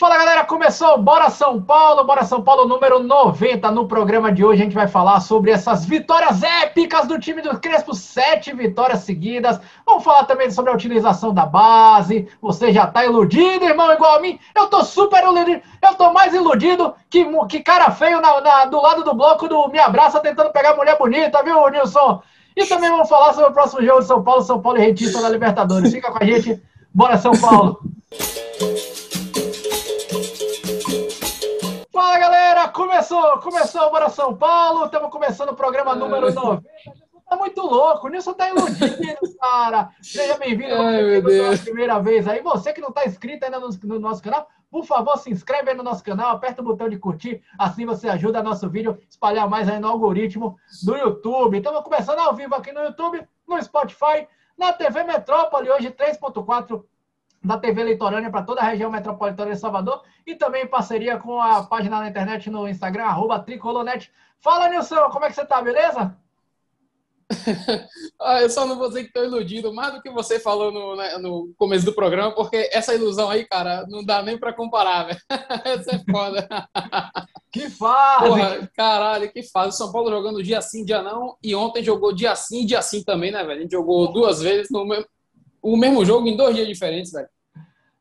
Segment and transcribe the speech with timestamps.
[0.00, 3.70] Fala galera, começou Bora São Paulo, Bora São Paulo número 90.
[3.70, 7.60] No programa de hoje a gente vai falar sobre essas vitórias épicas do time do
[7.60, 9.60] Crespo, sete vitórias seguidas.
[9.84, 12.26] Vamos falar também sobre a utilização da base.
[12.40, 14.38] Você já tá iludido, irmão, igual a mim?
[14.56, 18.80] Eu tô super iludido, eu tô mais iludido que, que cara feio na, na, do
[18.80, 22.22] lado do bloco do Me Abraça tentando pegar mulher bonita, viu, Nilson?
[22.56, 25.20] E também vamos falar sobre o próximo jogo de São Paulo, São Paulo e Retista
[25.20, 25.92] da Libertadores.
[25.92, 26.58] Fica com a gente,
[26.90, 27.80] bora São Paulo!
[32.10, 36.68] Fala galera, começou, começou Bora São Paulo, estamos começando o programa número 90.
[37.28, 38.98] Tá muito louco, o Nilson tá iludido,
[39.40, 39.90] cara.
[40.02, 42.42] Seja bem-vindo pela primeira vez aí.
[42.42, 45.76] Você que não tá inscrito ainda no, no, nosso canal, por favor, se inscreve aí
[45.76, 49.48] no nosso canal, aperta o botão de curtir, assim você ajuda nosso vídeo a espalhar
[49.48, 51.58] mais aí no algoritmo do YouTube.
[51.58, 54.26] Estamos começando ao vivo aqui no YouTube, no Spotify,
[54.58, 56.82] na TV Metrópole, hoje 3.4
[57.42, 61.40] da TV Litorânea para toda a região metropolitana de Salvador e também em parceria com
[61.40, 64.10] a página na internet no Instagram, arroba Tricolonet.
[64.40, 66.16] Fala, Nilson, como é que você tá, beleza?
[68.20, 70.96] ah, eu só não vou dizer que estou iludido mais do que você falou no,
[70.96, 75.04] né, no, começo do programa, porque essa ilusão aí, cara, não dá nem para comparar,
[75.04, 75.20] velho.
[75.64, 76.48] Essa é foda.
[77.52, 78.26] que fase!
[78.26, 79.76] Porra, caralho, que fase.
[79.76, 83.30] São Paulo jogando dia sim, dia não, e ontem jogou dia sim, dia sim também,
[83.30, 83.60] né, velho?
[83.60, 85.06] A gente jogou duas vezes no mesmo
[85.62, 87.28] o mesmo jogo em dois dias diferentes, velho.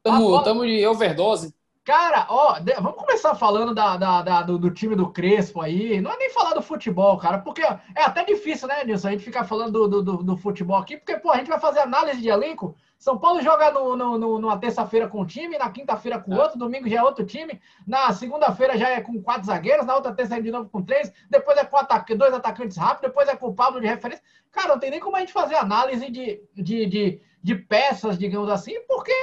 [0.01, 1.53] Tamo, tamo de overdose.
[1.83, 5.99] Cara, ó, vamos começar falando da, da, da do, do, time do Crespo aí.
[5.99, 9.23] Não é nem falar do futebol, cara, porque é até difícil, né, Nilson, a gente
[9.23, 12.29] ficar falando do, do, do, futebol aqui, porque, pô, a gente vai fazer análise de
[12.29, 12.75] elenco.
[12.99, 16.37] São Paulo joga no, no, no numa terça-feira com um time, na quinta-feira com é.
[16.37, 20.13] outro, domingo já é outro time, na segunda-feira já é com quatro zagueiros, na outra
[20.13, 23.35] terça é de novo com três, depois é com ataque, dois atacantes rápidos, depois é
[23.37, 24.23] com o Pablo de referência.
[24.51, 28.49] Cara, não tem nem como a gente fazer análise de, de, de de peças, digamos
[28.49, 29.13] assim, porque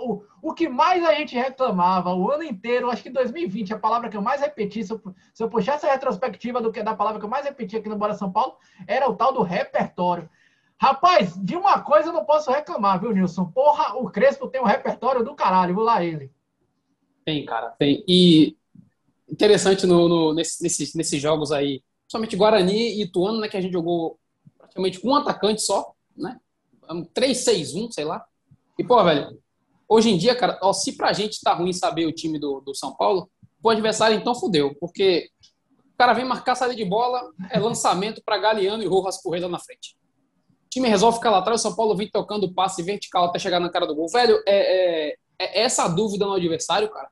[0.00, 4.10] o, o que mais a gente reclamava o ano inteiro, acho que 2020, a palavra
[4.10, 5.00] que eu mais repeti, se eu,
[5.32, 7.96] se eu puxar essa retrospectiva do que da palavra que eu mais repeti aqui no
[7.96, 8.56] Bora São Paulo,
[8.86, 10.28] era o tal do repertório.
[10.80, 13.46] Rapaz, de uma coisa eu não posso reclamar, viu, Nilson?
[13.46, 16.30] Porra, o Crespo tem um repertório do caralho, vou lá ele.
[17.24, 18.04] Tem, cara, tem.
[18.06, 18.56] E
[19.28, 20.62] interessante no, no, nesse,
[20.96, 24.18] nesses, jogos aí, somente Guarani e Ituano, né, que a gente jogou
[24.56, 26.40] praticamente com um atacante só, né?
[26.88, 28.24] 3-6-1, sei lá.
[28.78, 29.36] E, pô, velho,
[29.88, 32.74] hoje em dia, cara, ó, se pra gente tá ruim saber o time do, do
[32.74, 33.28] São Paulo,
[33.62, 35.28] o adversário então fudeu, porque
[35.92, 39.48] o cara vem marcar saída de bola, é lançamento para Galeano e Rojas correr lá
[39.48, 39.97] na frente.
[40.68, 43.58] O time resolve ficar lá atrás, o São Paulo vem tocando passe vertical até chegar
[43.58, 44.08] na cara do gol.
[44.08, 47.08] Velho, é, é, é essa dúvida no adversário, cara,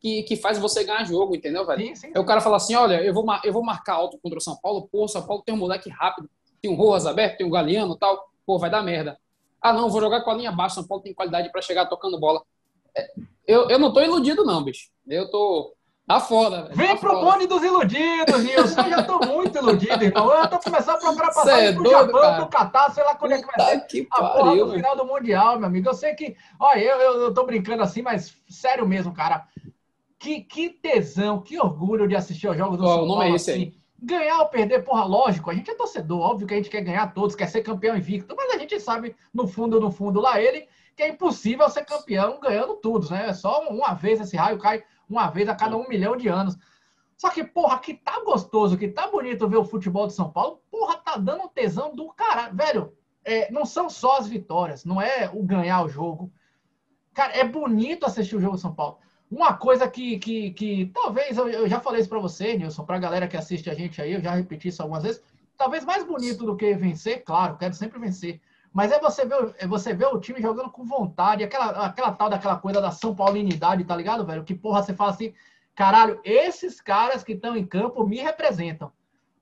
[0.00, 1.86] que, que faz você ganhar jogo, entendeu, velho?
[1.86, 2.12] Sim, sim.
[2.14, 4.56] Aí o cara fala assim: olha, eu vou, eu vou marcar alto contra o São
[4.60, 6.28] Paulo, pô, o São Paulo tem um moleque rápido,
[6.60, 9.16] tem um Rojas aberto, tem um Galeano tal pô, vai dar merda.
[9.62, 12.18] Ah, não, vou jogar com a linha baixa, São Paulo tem qualidade para chegar tocando
[12.18, 12.42] bola.
[12.96, 13.12] É,
[13.46, 14.90] eu, eu não tô iludido, não, bicho.
[15.06, 15.72] Eu tô.
[16.10, 16.74] Tá foda, velho.
[16.74, 18.80] Vem tá pro bonde dos iludidos, Nilson.
[18.80, 20.28] Eu já tô muito iludido, então.
[20.28, 22.36] Eu tô começando a procurar passar é pro doido, Japão, cara.
[22.36, 24.96] pro Catar, sei lá quando é que vai ser que a pariu, porra do final
[24.96, 25.88] do Mundial, meu amigo.
[25.88, 26.36] Eu sei que.
[26.58, 29.46] Olha, eu, eu, eu tô brincando assim, mas sério mesmo, cara.
[30.18, 33.12] Que, que tesão, que orgulho de assistir aos jogos do oh, São Paulo.
[33.12, 33.60] O nome é esse assim.
[33.60, 33.74] aí.
[34.02, 37.14] Ganhar ou perder, porra, lógico, a gente é torcedor, óbvio que a gente quer ganhar
[37.14, 40.66] todos, quer ser campeão invicto, mas a gente sabe, no fundo, no fundo, lá ele,
[40.96, 43.28] que é impossível ser campeão ganhando tudo, né?
[43.28, 46.56] É só uma vez esse raio cai uma vez a cada um milhão de anos.
[47.16, 50.62] Só que, porra, que tá gostoso, que tá bonito ver o futebol de São Paulo,
[50.70, 52.56] porra, tá dando um tesão do caralho.
[52.56, 52.92] Velho,
[53.24, 56.32] é, não são só as vitórias, não é o ganhar o jogo.
[57.12, 58.98] Cara, é bonito assistir o jogo de São Paulo.
[59.30, 62.96] Uma coisa que, que, que talvez eu, eu já falei isso para você, Nilson, para
[62.96, 65.22] a galera que assiste a gente aí, eu já repeti isso algumas vezes.
[65.56, 68.40] Talvez mais bonito do que vencer, claro, quero sempre vencer.
[68.72, 72.30] Mas é você ver, é você ver o time jogando com vontade, aquela, aquela tal
[72.30, 74.44] daquela coisa da São Paulinidade, tá ligado, velho?
[74.44, 75.34] Que porra você fala assim,
[75.74, 78.92] caralho, esses caras que estão em campo me representam.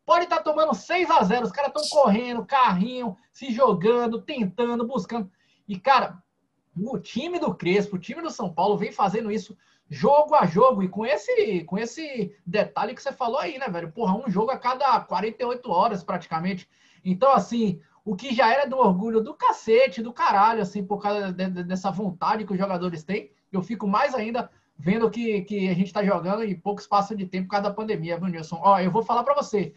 [0.06, 4.86] Pode estar tá tomando 6 a 0 os caras estão correndo, carrinho, se jogando, tentando,
[4.86, 5.30] buscando.
[5.68, 6.22] E, cara,
[6.74, 9.54] o time do Crespo, o time do São Paulo vem fazendo isso
[9.90, 13.90] jogo a jogo, e com esse, com esse detalhe que você falou aí, né, velho?
[13.90, 16.68] Porra, um jogo a cada 48 horas, praticamente.
[17.04, 21.30] Então, assim, o que já era do orgulho do cacete, do caralho, assim, por causa
[21.30, 25.68] de, de, dessa vontade que os jogadores têm, eu fico mais ainda vendo que, que
[25.68, 28.58] a gente está jogando em pouco espaço de tempo por causa da pandemia, viu, Nilson?
[28.62, 29.74] Ó, eu vou falar para você,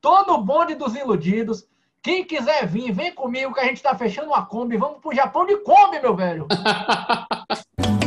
[0.00, 1.68] todo bonde dos iludidos,
[2.02, 5.46] quem quiser vir, vem comigo que a gente está fechando uma Kombi, vamos pro Japão
[5.46, 6.48] de Kombi, meu velho!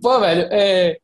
[0.00, 0.98] Pô, velho, é.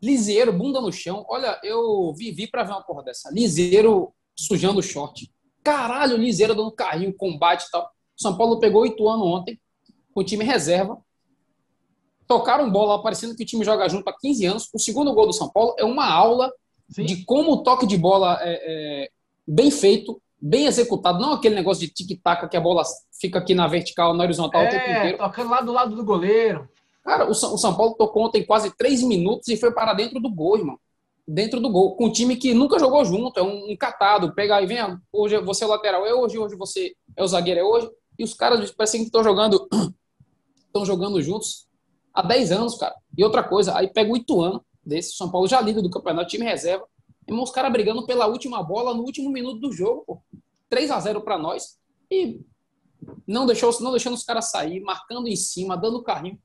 [0.00, 1.24] Liseiro, bunda no chão.
[1.28, 3.30] Olha, eu vivi pra ver uma porra dessa.
[3.32, 5.28] Liseiro sujando o short.
[5.62, 7.90] Caralho, Liseiro dando carrinho, combate e tal.
[8.16, 9.60] São Paulo pegou oito anos ontem,
[10.14, 10.98] com o time reserva.
[12.26, 14.68] Tocaram bola, parecendo que o time joga junto há 15 anos.
[14.72, 16.52] O segundo gol do São Paulo é uma aula
[16.90, 17.04] Sim.
[17.04, 19.10] de como o toque de bola é, é
[19.46, 21.18] bem feito, bem executado.
[21.18, 22.82] Não aquele negócio de tic-tac que a bola
[23.20, 25.18] fica aqui na vertical, na horizontal é, o tempo inteiro.
[25.18, 26.68] tocando lá do lado do goleiro.
[27.08, 30.58] Cara, o São, Paulo tocou ontem quase três minutos e foi para dentro do gol,
[30.58, 30.78] irmão.
[31.26, 31.96] Dentro do gol.
[31.96, 34.34] Com um time que nunca jogou junto, é um, um catado.
[34.34, 34.76] Pega aí, vem,
[35.10, 37.90] hoje você é o lateral, é hoje, hoje você é o zagueiro, é hoje.
[38.18, 39.66] E os caras parecem que estão jogando,
[40.66, 41.66] estão jogando juntos
[42.12, 42.94] há 10 anos, cara.
[43.16, 46.44] E outra coisa, aí pega o Ituano desse, São Paulo já líder do campeonato, time
[46.44, 46.86] reserva.
[47.26, 50.22] E os caras brigando pela última bola no último minuto do jogo, pô.
[50.68, 51.78] 3 a 0 para nós.
[52.10, 52.42] E
[53.26, 56.38] não deixou, não deixando os caras sair, marcando em cima, dando carrinho.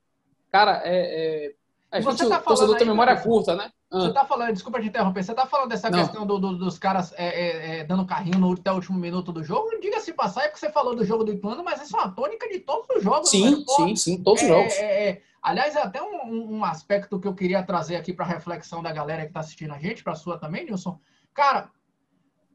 [0.54, 1.54] Cara, é, é...
[1.92, 3.72] a gente, tá o torcedor tem memória curta, né?
[3.92, 4.14] Você ah.
[4.14, 5.98] tá falando, desculpa te interromper, você tá falando dessa não.
[5.98, 9.32] questão do, do, dos caras é, é, é, dando carrinho no, até o último minuto
[9.32, 9.68] do jogo?
[9.82, 12.48] Diga-se passar, é porque você falou do jogo do Ituano, mas isso é uma tônica
[12.48, 13.32] de todos os jogos.
[13.32, 13.64] Sim, né?
[13.68, 14.74] sim, sim, todos os é, jogos.
[14.74, 18.92] É, aliás, é até um, um, aspecto que eu queria trazer aqui para reflexão da
[18.92, 21.00] galera que tá assistindo a gente, para sua também, Nilson.
[21.34, 21.72] Cara,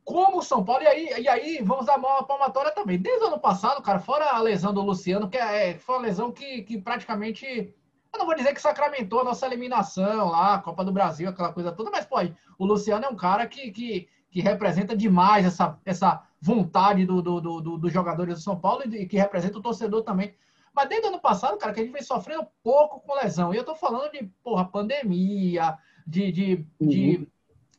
[0.05, 2.97] como o São Paulo, e aí, e aí vamos dar uma palmatória também.
[2.97, 6.31] Desde o ano passado, cara, fora a lesão do Luciano, que é, foi uma lesão
[6.31, 7.75] que, que praticamente
[8.13, 11.53] eu não vou dizer que sacramentou a nossa eliminação lá, a Copa do Brasil, aquela
[11.53, 12.17] coisa toda, mas, pô,
[12.59, 17.41] o Luciano é um cara que, que, que representa demais essa, essa vontade dos do,
[17.41, 20.35] do, do, do jogadores do São Paulo e que representa o torcedor também.
[20.75, 23.53] Mas desde o ano passado, cara, que a gente vem sofrendo pouco com lesão.
[23.53, 25.77] E eu tô falando de, porra, pandemia,
[26.07, 26.89] de, de, uhum.
[26.89, 27.29] de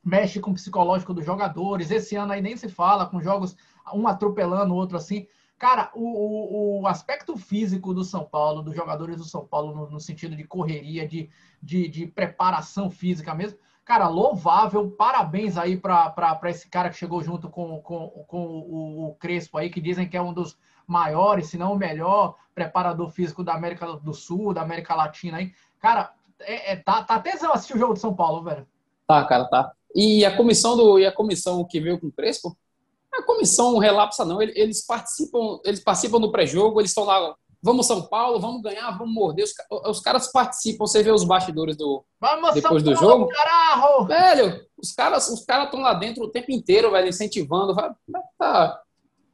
[0.03, 1.91] mexe com o psicológico dos jogadores.
[1.91, 3.55] Esse ano aí nem se fala, com jogos
[3.93, 5.25] um atropelando o outro assim.
[5.59, 9.91] Cara, o, o, o, aspecto físico do São Paulo, dos jogadores do São Paulo, no,
[9.91, 11.29] no sentido de correria, de,
[11.61, 14.89] de, de, preparação física mesmo, cara, louvável.
[14.89, 19.69] Parabéns aí para esse cara que chegou junto com, com, com o, o, Crespo aí,
[19.69, 20.57] que dizem que é um dos
[20.87, 25.51] maiores, se não o melhor preparador físico da América do Sul, da América Latina aí.
[25.77, 28.65] Cara, é, é, tá, tá tesão assistir o jogo do São Paulo, velho.
[29.05, 29.73] Tá, cara, tá.
[29.93, 32.55] E a comissão do e a comissão que veio com o Crespo
[33.19, 38.01] a comissão relapsa não, eles participam, eles participam do pré-jogo, eles estão lá, vamos São
[38.01, 39.45] Paulo, vamos ganhar, vamos morder.
[39.45, 39.53] Os,
[39.87, 43.27] os caras participam, você vê os bastidores do vamos depois São do Paulo, jogo.
[43.29, 44.05] Carajo!
[44.05, 48.81] Velho, os caras, os caras estão lá dentro o tempo inteiro, velho, incentivando, tá,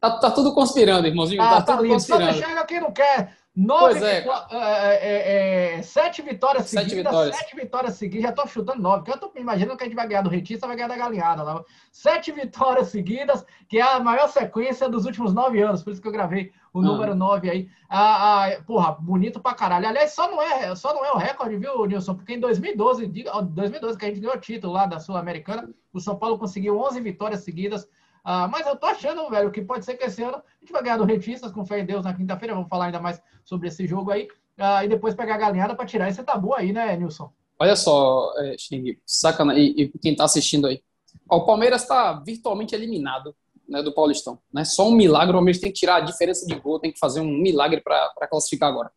[0.02, 1.94] tá, tá tudo conspirando, irmãozinho, ah, tá, tá, tudo lindo.
[1.96, 2.34] conspirando.
[2.34, 3.38] Só chega quem não quer.
[3.56, 4.26] Nove, é.
[4.52, 7.36] É, é, é, sete vitórias sete seguidas, vitórias.
[7.38, 10.08] sete vitórias seguidas, já tô chutando nove, porque eu tô imaginando que a gente vai
[10.08, 11.64] ganhar do Rentista, vai ganhar da Galinhada lá.
[11.90, 16.08] Sete vitórias seguidas, que é a maior sequência dos últimos nove anos, por isso que
[16.08, 16.84] eu gravei o ah.
[16.84, 17.70] número nove aí.
[17.90, 19.88] Ah, ah, porra, bonito pra caralho.
[19.88, 22.16] Aliás, só não, é, só não é o recorde, viu, Nilson?
[22.16, 26.18] Porque em 2012, 2012 que a gente ganhou o título lá da Sul-Americana, o São
[26.18, 27.88] Paulo conseguiu 11 vitórias seguidas,
[28.28, 30.82] ah, mas eu tô achando, velho, que pode ser que esse ano a gente vai
[30.82, 32.56] ganhar do Rentistas, com fé em Deus, na quinta-feira.
[32.56, 34.28] Vamos falar ainda mais sobre esse jogo aí.
[34.58, 37.32] Ah, e depois pegar a galinhada para tirar esse tabu aí, né, Nilson?
[37.60, 40.82] Olha só, é, Xing, sacana, e, e quem tá assistindo aí.
[41.30, 43.36] Ó, o Palmeiras está virtualmente eliminado
[43.70, 44.40] né, do Paulistão.
[44.52, 44.66] Né?
[44.66, 47.20] Só um milagre, o Palmeiras tem que tirar a diferença de gol, tem que fazer
[47.20, 48.92] um milagre para classificar agora.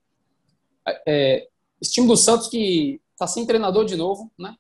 [1.07, 1.47] É,
[1.83, 4.57] esse time do Santos que está sem treinador de novo, né?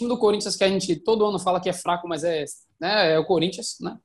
[0.00, 2.46] Time do Corinthians que a gente todo ano fala que é fraco, mas é
[2.80, 3.12] né?
[3.12, 3.98] É o Corinthians, né?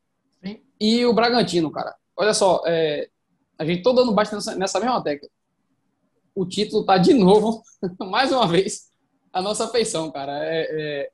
[0.44, 0.62] Sim.
[0.80, 1.96] E o Bragantino, cara.
[2.18, 3.08] Olha só, é,
[3.58, 5.30] a gente todo ano bate nessa, nessa mesma tecla.
[6.36, 7.64] O título tá de novo,
[8.12, 8.92] mais uma vez,
[9.32, 10.38] a nossa feição, cara.
[10.44, 11.10] É, é,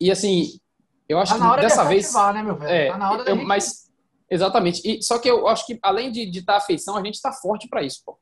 [0.00, 0.60] e assim,
[1.08, 2.14] eu acho tá que dessa de vez.
[2.14, 2.70] Né, meu velho?
[2.70, 3.90] É, tá na hora eu, Mas,
[4.30, 4.82] exatamente.
[4.84, 7.32] E, só que eu acho que, além de estar tá a feição, a gente está
[7.32, 8.16] forte para isso, pô.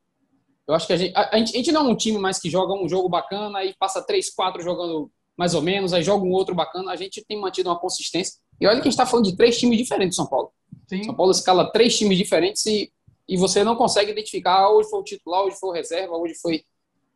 [0.66, 2.38] Eu acho que a gente, a, a, gente, a gente não é um time mais
[2.38, 6.24] que joga um jogo bacana e passa três, quatro jogando mais ou menos, aí joga
[6.24, 6.90] um outro bacana.
[6.90, 8.40] A gente tem mantido uma consistência.
[8.60, 10.50] E olha que a gente está falando de três times diferentes São Paulo.
[10.88, 11.04] Sim.
[11.04, 12.90] São Paulo escala três times diferentes e,
[13.28, 16.34] e você não consegue identificar ah, hoje foi o titular, hoje foi o reserva, hoje
[16.42, 16.64] foi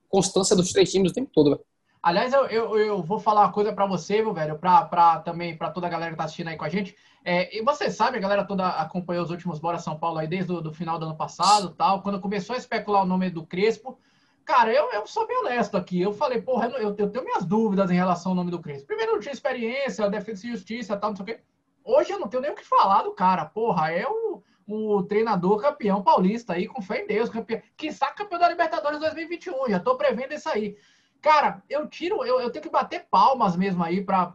[0.09, 1.51] constância dos três times o tempo todo.
[1.51, 1.65] Véio.
[2.01, 5.71] Aliás, eu, eu, eu, vou falar uma coisa para você, meu velho, para também para
[5.71, 6.95] toda a galera que está assistindo aí com a gente.
[7.25, 10.53] É, e você sabe, a galera toda acompanhou os últimos Bora São Paulo aí desde
[10.53, 12.03] o final do ano passado, tal.
[12.03, 13.99] Quando começou a especular o nome do Crespo,
[14.45, 16.01] Cara, eu, eu sou bem honesto aqui.
[16.01, 18.87] Eu falei, porra, eu, eu tenho minhas dúvidas em relação ao nome do Crespo.
[18.87, 21.41] Primeiro, eu não tinha experiência, defesa e justiça, tal, não sei o quê.
[21.85, 23.45] Hoje eu não tenho nem o que falar do cara.
[23.45, 27.61] Porra, é o, o treinador campeão paulista aí, com fé em Deus, campeão.
[27.93, 29.71] Saca campeão da Libertadores 2021.
[29.71, 30.77] Já tô prevendo isso aí.
[31.21, 34.27] Cara, eu tiro, eu, eu tenho que bater palmas mesmo aí para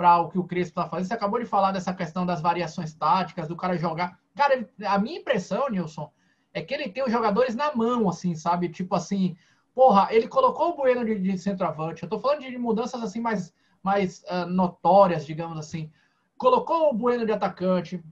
[0.00, 1.08] para o que o Crespo está fazendo.
[1.08, 4.18] Você acabou de falar dessa questão das variações táticas, do cara jogar.
[4.34, 6.10] Cara, ele, a minha impressão, Nilson,
[6.52, 8.68] é que ele tem os jogadores na mão, assim, sabe?
[8.68, 9.36] Tipo assim,
[9.74, 12.02] porra, ele colocou o Bueno de, de centroavante.
[12.02, 13.52] Eu tô falando de mudanças assim mais,
[13.82, 15.90] mais uh, notórias, digamos assim.
[16.36, 18.02] Colocou o Bueno de atacante,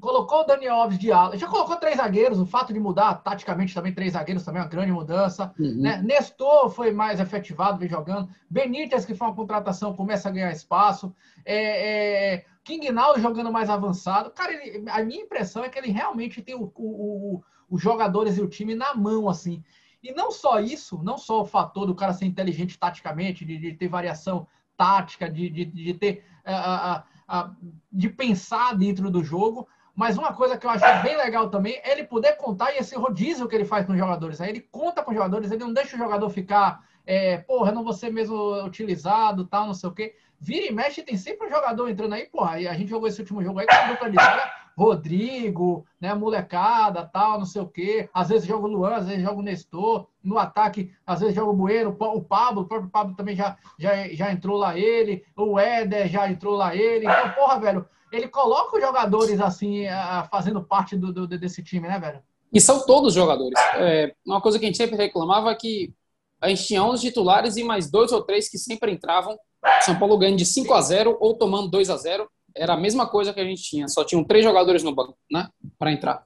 [0.00, 3.74] colocou o Daniel Alves de ala, já colocou três zagueiros, o fato de mudar taticamente
[3.74, 5.52] também três zagueiros também é uma grande mudança.
[5.58, 5.82] Uhum.
[5.82, 6.02] Né?
[6.02, 8.28] Nestor foi mais efetivado, vem jogando.
[8.48, 11.14] Benítez, que foi uma contratação, começa a ganhar espaço.
[11.44, 14.30] É, é, King Naldo jogando mais avançado.
[14.30, 18.36] Cara, ele, a minha impressão é que ele realmente tem o, o, o, os jogadores
[18.36, 19.62] e o time na mão, assim.
[20.02, 23.72] E não só isso, não só o fator do cara ser inteligente taticamente, de, de
[23.72, 24.46] ter variação
[24.76, 26.24] tática, de, de, de ter.
[26.46, 27.56] Uh, uh, uh,
[27.90, 31.92] de pensar dentro do jogo, mas uma coisa que eu acho bem legal também é
[31.92, 34.40] ele poder contar e esse rodízio que ele faz com os jogadores.
[34.40, 37.82] Aí ele conta com os jogadores, ele não deixa o jogador ficar, é, porra, não
[37.82, 40.14] vou ser mesmo utilizado, tal, não sei o quê.
[40.38, 42.60] Vira e mexe, tem sempre um jogador entrando aí, porra.
[42.60, 46.12] E a gente jogou esse último jogo aí com a dupla de zaga, Rodrigo, né,
[46.12, 48.08] molecada, tal, não sei o quê.
[48.12, 50.06] Às vezes joga o Luan, às vezes joga o Nestor.
[50.22, 54.08] No ataque, às vezes joga o Bueno, o Pablo, o próprio Pablo também já, já,
[54.08, 55.24] já entrou lá ele.
[55.34, 57.06] O Éder já entrou lá ele.
[57.06, 59.84] Então, porra, velho, ele coloca os jogadores assim,
[60.30, 62.22] fazendo parte do, do, desse time, né, velho?
[62.52, 63.58] E são todos jogadores.
[63.76, 65.94] É, uma coisa que a gente sempre reclamava é que
[66.40, 69.38] a gente tinha 11 titulares e mais dois ou três que sempre entravam.
[69.80, 73.06] São Paulo ganhando de 5 a 0 ou tomando 2 a 0 Era a mesma
[73.06, 75.48] coisa que a gente tinha, só tinham três jogadores no banco, né?
[75.78, 76.24] Para entrar.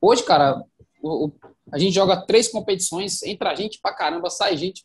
[0.00, 0.62] Hoje, cara,
[1.02, 1.32] o, o,
[1.72, 4.84] a gente joga três competições, entra gente pra caramba, sai gente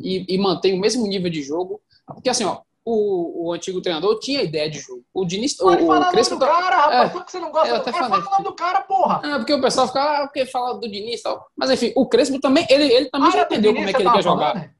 [0.00, 1.80] e, e mantém o mesmo nível de jogo.
[2.06, 5.04] Porque assim, ó, o, o antigo treinador tinha ideia de jogo.
[5.14, 5.56] O Diniz.
[5.56, 7.10] Pode o, falar o Crespo do cara, rapaz.
[7.10, 8.22] É, por que você não gosta eu do cara?
[8.22, 9.20] Fala do cara, porra.
[9.24, 11.46] É, porque o pessoal fica, ah, porque fala do Diniz e tal.
[11.56, 14.10] Mas enfim, o Crespo também, ele, ele também ah, já entendeu como é que ele
[14.10, 14.54] quer jogar.
[14.54, 14.70] Né?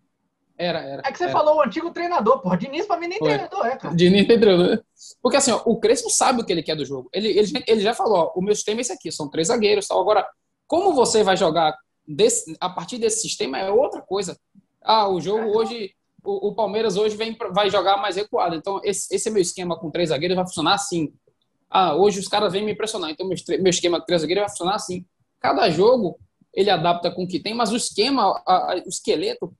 [0.62, 1.02] Era, era.
[1.04, 1.32] É que você era.
[1.32, 2.56] falou o antigo treinador, porra.
[2.56, 3.28] Diniz pra mim nem Foi.
[3.28, 3.94] treinador é, cara.
[3.94, 4.82] Diniz tem treinador.
[5.20, 7.08] Porque assim, ó, o Crespo sabe o que ele quer do jogo.
[7.12, 9.88] Ele, ele, ele já falou, ó, o meu sistema é esse aqui, são três zagueiros
[9.88, 10.00] tal.
[10.00, 10.26] Agora,
[10.66, 11.76] como você vai jogar
[12.06, 14.38] desse, a partir desse sistema é outra coisa.
[14.82, 18.54] Ah, o jogo é, hoje o, o, Palmeiras hoje vem, vai jogar mais recuado.
[18.54, 21.12] Então, esse, esse é meu esquema com três zagueiros vai funcionar assim.
[21.68, 23.10] Ah, hoje os caras vêm me impressionar.
[23.10, 25.04] Então, meu, meu esquema com três zagueiros vai funcionar assim.
[25.40, 26.18] Cada jogo
[26.54, 29.52] ele adapta com o que tem, mas o esquema, a, a, o esqueleto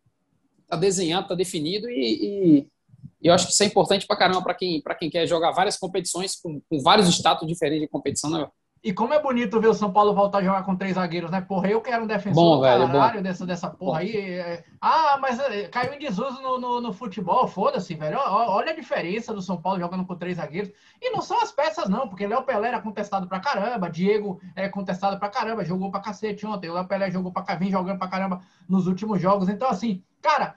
[0.72, 2.66] está desenhado, está definido e, e,
[3.22, 6.34] eu acho que isso é importante para caramba para quem, quem quer jogar várias competições
[6.34, 8.48] com, com vários status diferentes de competição, né?
[8.84, 11.40] E como é bonito ver o São Paulo voltar a jogar com três zagueiros, né?
[11.40, 13.22] Porra, eu quero um defensor bom, velho, caralho bom.
[13.22, 14.16] dessa, dessa porra aí.
[14.16, 18.18] É, ah, mas é, caiu em desuso no, no, no futebol, foda-se, velho.
[18.18, 20.72] Olha a diferença do São Paulo jogando com três zagueiros.
[21.00, 24.68] E não são as peças, não, porque Léo Pelé era contestado pra caramba, Diego é
[24.68, 26.68] contestado pra caramba, jogou pra cacete ontem.
[26.68, 29.48] O Léo Pelé jogou pra vem jogando pra caramba nos últimos jogos.
[29.48, 30.56] Então, assim, cara,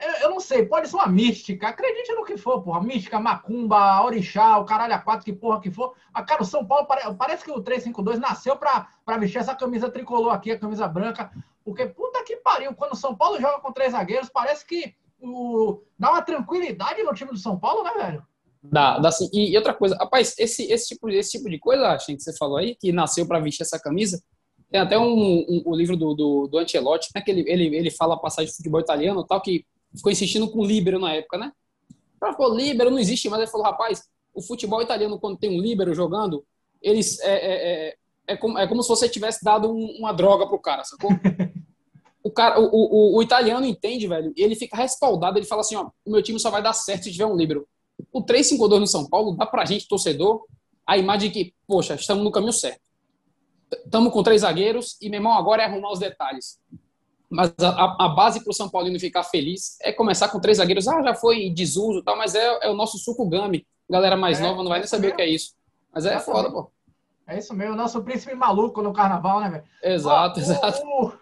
[0.00, 1.68] eu, eu, não sei, pode ser uma mística.
[1.68, 2.82] Acredite no que for, porra.
[2.82, 5.94] Mística, macumba, orixá, o caralho a quatro, que porra que for.
[6.12, 9.38] A ah, cara, o São Paulo pare, parece que o 352 nasceu pra, pra vestir
[9.38, 11.30] essa camisa tricolor aqui, a camisa branca.
[11.64, 15.82] Porque, puta que pariu, quando o São Paulo joga com três zagueiros, parece que o,
[15.98, 18.26] dá uma tranquilidade no time do São Paulo, né, velho?
[18.62, 19.28] Dá, dá sim.
[19.32, 22.36] E, e outra coisa, rapaz, esse, esse, tipo, esse tipo de coisa, acho que você
[22.36, 24.22] falou aí, que nasceu para vestir essa camisa,
[24.70, 27.90] tem até um, um, um livro do, do, do Ancelotti, né, que ele, ele, ele
[27.90, 29.64] fala a passagem de futebol italiano tal, que
[29.96, 31.52] ficou insistindo com o líbero na época, né?
[32.22, 34.02] Ela falou, líbero não existe, mas ele falou, rapaz,
[34.34, 36.44] o futebol italiano, quando tem um líbero jogando,
[36.82, 40.46] eles é, é, é, é, como, é como se você tivesse dado um, uma droga
[40.46, 41.10] pro cara, sacou?
[42.22, 45.90] o, cara o, o, o, italiano entende, velho, ele fica respaldado, ele fala assim, ó,
[46.04, 47.66] o meu time só vai dar certo se tiver um líbero.
[48.12, 50.44] O 3-5-2 no São Paulo dá pra gente, torcedor,
[50.86, 52.80] a imagem de que, poxa, estamos no caminho certo.
[53.84, 56.60] Estamos com três zagueiros e, meu irmão, agora é arrumar os detalhes.
[57.28, 60.86] Mas a, a base para o São Paulino ficar feliz é começar com três zagueiros.
[60.86, 63.66] Ah, já foi desuso tal, mas é, é o nosso suco gami.
[63.88, 65.54] Galera mais é, nova não vai nem saber o que é isso.
[65.92, 66.70] Mas é foda, pô.
[67.26, 69.64] É isso mesmo, o nosso príncipe maluco no carnaval, né, velho?
[69.82, 70.80] Exato, exato.
[70.86, 71.12] O,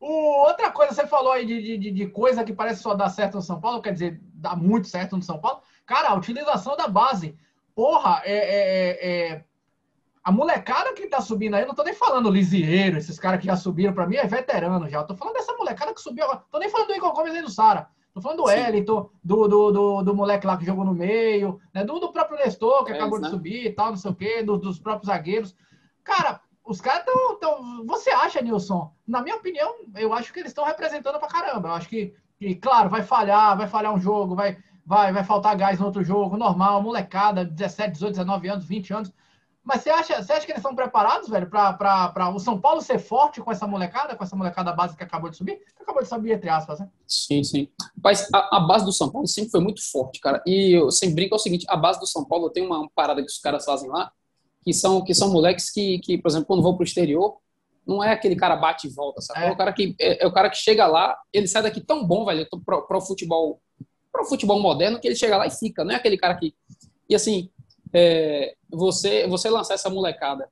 [0.00, 3.34] o, outra coisa, você falou aí de, de, de, coisa que parece só dar certo
[3.34, 5.60] no São Paulo, quer dizer, dá muito certo no São Paulo.
[5.84, 7.36] Cara, a utilização da base.
[7.74, 9.44] Porra, é, é, é
[10.24, 13.46] a molecada que tá subindo aí, eu não tô nem falando Lisieiro, esses caras que
[13.46, 15.00] já subiram para mim, é veterano já.
[15.00, 16.44] Eu tô falando dessa molecada que subiu agora.
[16.50, 17.88] Tô nem falando do Igor Gomes nem do Sara.
[18.14, 21.82] Tô falando do Elito, do, do, do, do, moleque lá que jogou no meio, né?
[21.82, 23.24] do, do próprio Nestor, que é, acabou né?
[23.24, 25.56] de subir e tal, não sei o quê, do, dos próprios zagueiros.
[26.04, 27.38] Cara, os caras estão.
[27.38, 27.86] Tão...
[27.86, 28.94] Você acha, Nilson?
[29.08, 31.70] Na minha opinião, eu acho que eles estão representando pra caramba.
[31.70, 35.56] Eu acho que, que, claro, vai falhar, vai falhar um jogo, vai, vai, vai faltar
[35.56, 39.12] gás no outro jogo, normal, molecada, 17, 18, 19 anos, 20 anos
[39.64, 42.98] Mas você acha, você acha que eles estão preparados, velho, para o São Paulo ser
[42.98, 45.58] forte com essa molecada, com essa molecada base que acabou de subir?
[45.76, 46.88] Que acabou de subir, entre aspas, né?
[47.06, 47.68] Sim, sim.
[48.02, 50.42] Mas a, a, base do São Paulo sempre foi muito forte, cara.
[50.44, 53.22] E eu sempre brinco é o seguinte: a base do São Paulo tem uma parada
[53.22, 54.10] que os caras fazem lá,
[54.64, 57.36] que são, que são moleques que, que, por exemplo, quando vão pro exterior,
[57.86, 59.44] não é aquele cara bate e volta, sabe?
[59.44, 61.80] É, é o cara que é, é, o cara que chega lá, ele sai daqui
[61.80, 63.60] tão bom, velho, pro, pro futebol,
[64.10, 65.84] pro futebol moderno, que ele chega lá e fica.
[65.84, 66.52] Não é aquele cara que.
[67.08, 67.50] E assim,
[67.92, 70.48] é, você, você lançar essa molecada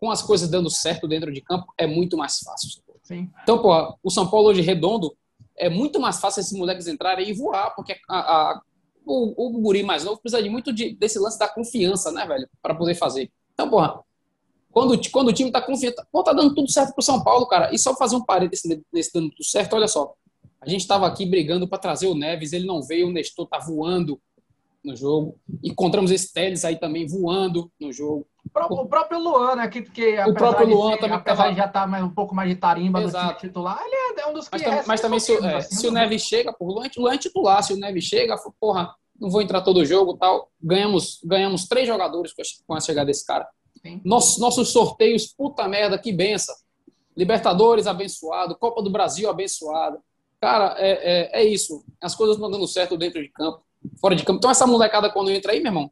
[0.00, 2.82] com as coisas dando certo dentro de campo é muito mais fácil.
[3.02, 3.30] Sim.
[3.42, 5.16] Então, pô, o São Paulo hoje redondo
[5.56, 8.62] é muito mais fácil esses moleques entrarem e voar, porque a, a,
[9.04, 12.48] o, o guri mais novo precisa de muito de, desse lance da confiança, né, velho,
[12.62, 13.30] para poder fazer.
[13.52, 14.00] Então, porra,
[14.70, 17.74] quando, quando o time tá confiante, pô, tá dando tudo certo pro São Paulo, cara.
[17.74, 20.14] E só fazer um parênteses nesse, dando tudo certo, olha só.
[20.60, 23.58] A gente estava aqui brigando para trazer o Neves, ele não veio, o Nestor tá
[23.58, 24.20] voando
[24.88, 25.38] no jogo.
[25.62, 28.26] Encontramos esse Teles aí também voando no jogo.
[28.44, 29.68] O próprio Luan, né?
[29.68, 31.54] Que, que o próprio Luan ser, também tava...
[31.54, 33.34] já tá mais, um pouco mais de tarimba Exato.
[33.34, 35.92] do titular, ele é um dos que Mas, mas também, se, é, assim, se o
[35.92, 39.60] Neves chega, por Luan, Luan é titular, se o Neves chega, porra, não vou entrar
[39.60, 40.50] todo o jogo tal.
[40.60, 42.32] Ganhamos, ganhamos três jogadores
[42.66, 43.46] com a chegada desse cara.
[44.04, 46.54] Nossos, nossos sorteios, puta merda, que benção.
[47.16, 49.98] Libertadores abençoado, Copa do Brasil abençoado.
[50.40, 51.84] Cara, é, é, é isso.
[52.00, 53.62] As coisas estão dando certo dentro de campo
[54.00, 54.38] fora de campo.
[54.38, 55.90] Então, essa molecada, quando entra aí, meu irmão,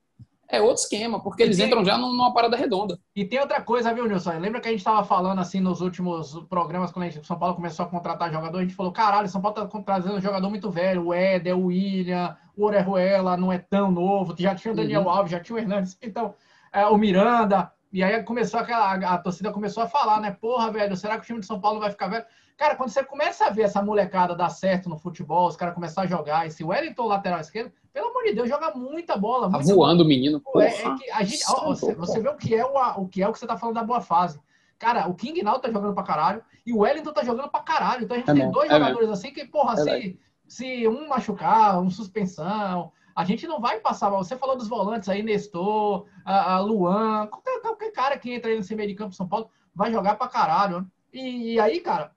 [0.48, 1.66] é outro esquema, porque eles tem...
[1.66, 2.98] entram já numa parada redonda.
[3.14, 4.38] E tem outra coisa, viu, Nilson?
[4.38, 7.56] Lembra que a gente estava falando assim nos últimos programas, quando a gente, São Paulo
[7.56, 10.70] começou a contratar jogador, a gente falou: caralho, São Paulo está trazendo um jogador muito
[10.70, 15.02] velho, o Éder, o William, o Orejuela não é tão novo, já tinha o Daniel
[15.02, 15.10] uhum.
[15.10, 16.34] Alves, já tinha o Hernandes, então,
[16.72, 17.72] é, o Miranda.
[17.96, 18.92] E aí começou aquela.
[18.92, 20.30] A torcida começou a falar, né?
[20.30, 22.26] Porra, velho, será que o time de São Paulo vai ficar velho?
[22.54, 26.02] Cara, quando você começa a ver essa molecada dar certo no futebol, os caras começar
[26.02, 29.50] a jogar, esse Wellington lateral esquerdo, pelo amor de Deus, joga muita bola.
[29.50, 30.42] Tá voando o menino.
[30.56, 33.22] É, é que a gente, ó, você, você, vê o que, é o, o que
[33.22, 34.38] é o que você tá falando da boa fase.
[34.78, 38.04] Cara, o King Naldo tá jogando pra caralho e o Wellington tá jogando pra caralho.
[38.04, 39.14] Então a gente é tem mesmo, dois é jogadores mesmo.
[39.14, 44.10] assim que, porra, é se, se um machucar, um suspensão, a gente não vai passar.
[44.10, 48.56] Você falou dos volantes aí, Nestor, a, a Luan, qualquer, qualquer, cara que entra aí
[48.56, 50.86] nesse meio de campo São Paulo vai jogar pra caralho.
[51.12, 52.12] E, e aí, cara,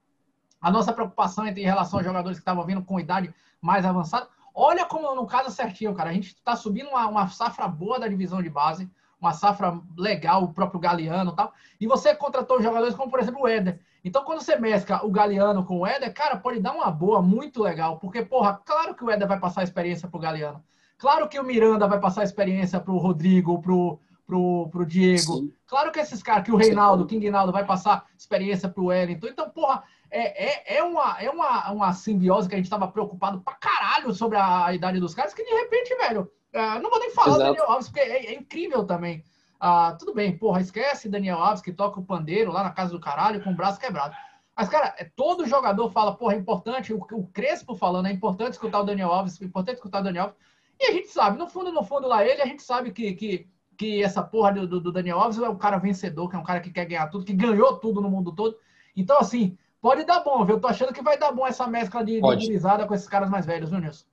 [0.61, 4.27] a nossa preocupação em relação aos jogadores que estavam vindo com idade mais avançada,
[4.61, 6.09] Olha como no caso certinho, cara.
[6.09, 10.43] A gente está subindo uma, uma, safra boa da divisão de base, uma safra legal,
[10.43, 11.53] o próprio Galeano e tal.
[11.79, 13.79] E você contratou jogadores como, por exemplo, o Éder.
[14.03, 17.63] Então, quando você mescla o Galeano com o Éder, cara, pode dar uma boa muito
[17.63, 17.99] legal.
[17.99, 20.61] Porque, porra, claro que o Éder vai passar a experiência pro Galeano.
[20.99, 25.37] Claro que o Miranda vai passar a experiência pro Rodrigo, pro, pro, pro Diego.
[25.37, 25.53] Sim.
[25.65, 29.27] Claro que esses caras, que o Reinaldo, o King Naldo vai passar experiência pro Wellington.
[29.27, 29.81] Então, porra,
[30.11, 34.13] é, é, é, uma, é uma, uma simbiose que a gente estava preocupado pra caralho
[34.13, 37.39] sobre a, idade dos caras, que de repente, velho, é, não vou nem falar do
[37.39, 39.23] Daniel Alves, porque é, é incrível também.
[39.57, 42.99] Ah, tudo bem, porra, esquece Daniel Alves que toca o pandeiro lá na casa do
[42.99, 44.13] caralho com o braço quebrado.
[44.55, 48.53] Mas, cara, é, todo jogador fala, porra, é importante, o, o Crespo falando, é importante
[48.53, 50.49] escutar o Daniel Alves, é importante escutar o Daniel Alves.
[50.79, 53.47] E a gente sabe, no fundo, no fundo lá ele, a gente sabe que, que,
[53.77, 56.59] que essa porra do, do Daniel Alves é um cara vencedor, que é um cara
[56.59, 58.57] que quer ganhar tudo, que ganhou tudo no mundo todo.
[58.95, 60.55] Então, assim, Pode dar bom, viu?
[60.55, 63.45] Eu tô achando que vai dar bom essa mescla de utilizada com esses caras mais
[63.45, 64.05] velhos, viu, Nilson?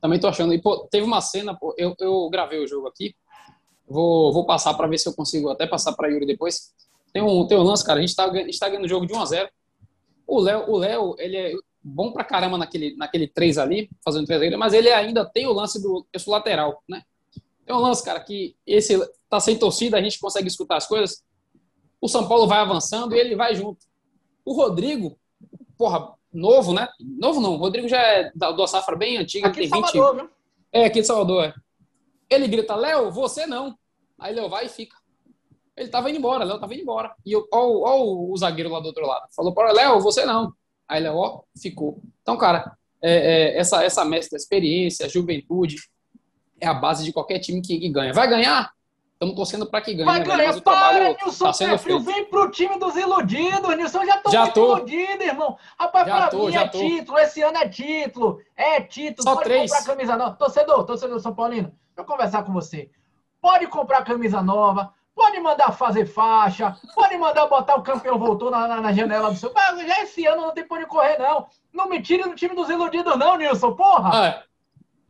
[0.00, 0.52] Também tô achando.
[0.52, 3.14] E, pô, teve uma cena, pô, eu, eu gravei o jogo aqui.
[3.86, 6.74] Vou, vou passar para ver se eu consigo até passar para Yuri depois.
[7.12, 8.00] Tem um, tem um lance, cara.
[8.00, 9.48] A gente tá, a gente tá ganhando o jogo de 1 a 0
[10.26, 14.42] O Léo, o Léo, ele é bom pra caramba naquele, naquele 3 ali, fazendo 3
[14.42, 17.02] ali, mas ele ainda tem o lance do esse lateral, né?
[17.64, 21.24] Tem um lance, cara, que esse tá sem torcida, a gente consegue escutar as coisas.
[22.00, 23.86] O São Paulo vai avançando e ele vai junto.
[24.44, 25.16] O Rodrigo,
[25.78, 26.88] porra, novo, né?
[27.00, 29.90] Novo não, o Rodrigo já é da, da safra bem antiga, aqui tem 20.
[29.90, 30.30] Salvador, viu?
[30.72, 31.44] É, aqui de Salvador.
[31.44, 31.54] É.
[32.30, 33.76] Ele grita, Léo, você não.
[34.18, 34.96] Aí Léo vai e fica.
[35.76, 37.14] Ele tava indo embora, Léo tava indo embora.
[37.24, 39.26] E ó, ó, o zagueiro lá do outro lado.
[39.34, 40.52] Falou para Léo, você não.
[40.92, 42.02] Aí Léo, ó, ficou.
[42.20, 45.76] Então, cara, é, é, essa, essa mescla, experiência, juventude,
[46.60, 48.12] é a base de qualquer time que, que ganha.
[48.12, 48.70] Vai ganhar?
[49.14, 50.04] Estamos torcendo para que ganhe.
[50.04, 50.60] Vai né, ganhar.
[50.60, 53.74] Para, Nilson tá Perfil, vem pro time dos iludidos.
[53.74, 54.76] Nilson, já tô já muito tô.
[54.76, 55.56] iludido, irmão.
[55.78, 56.78] Rapaz, já para tô, mim é tô.
[56.78, 57.18] título.
[57.18, 58.40] Esse ano é título.
[58.54, 59.22] É título.
[59.22, 59.70] Só Pode três.
[59.70, 60.36] comprar camisa nova.
[60.36, 62.90] Torcedor, torcedor São Paulino, deixa eu conversar com você.
[63.40, 64.92] Pode comprar camisa nova.
[65.14, 69.36] Pode mandar fazer faixa, pode mandar botar o campeão voltou na, na, na janela do
[69.36, 69.52] seu.
[69.52, 71.46] Mas já esse ano não tem por onde correr, não.
[71.72, 74.10] Não me tire do time dos iludidos, não, Nilson, porra!
[74.12, 74.42] Ah,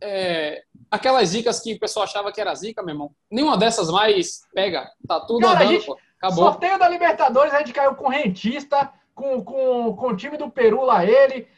[0.00, 3.12] é, aquelas zicas que o pessoal achava que era zica, meu irmão.
[3.30, 4.90] Nenhuma dessas mais pega.
[5.06, 5.98] Tá tudo Cara, andando, gente, pô.
[6.18, 6.44] Acabou.
[6.44, 10.84] Sorteio da Libertadores, a gente caiu com rentista, com, com, com o time do Peru
[10.84, 11.48] lá, ele.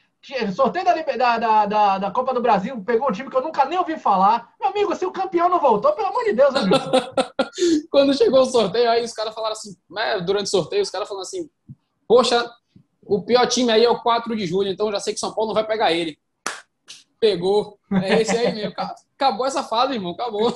[0.54, 3.78] Sorteio da, da, da, da, Copa do Brasil, pegou um time que eu nunca nem
[3.78, 4.54] ouvi falar.
[4.58, 6.90] Meu amigo, se o campeão não voltou, pelo amor de Deus, né, Nilson?
[7.90, 11.06] Quando chegou o sorteio, aí os caras falaram assim, né, durante o sorteio, os caras
[11.06, 11.48] falaram assim,
[12.08, 12.50] poxa,
[13.02, 15.48] o pior time aí é o 4 de julho, então já sei que São Paulo
[15.48, 16.18] não vai pegar ele.
[17.30, 17.78] Pegou.
[18.02, 18.74] É esse aí mesmo.
[18.74, 20.12] Ca- Acabou essa fase, irmão.
[20.12, 20.52] Acabou.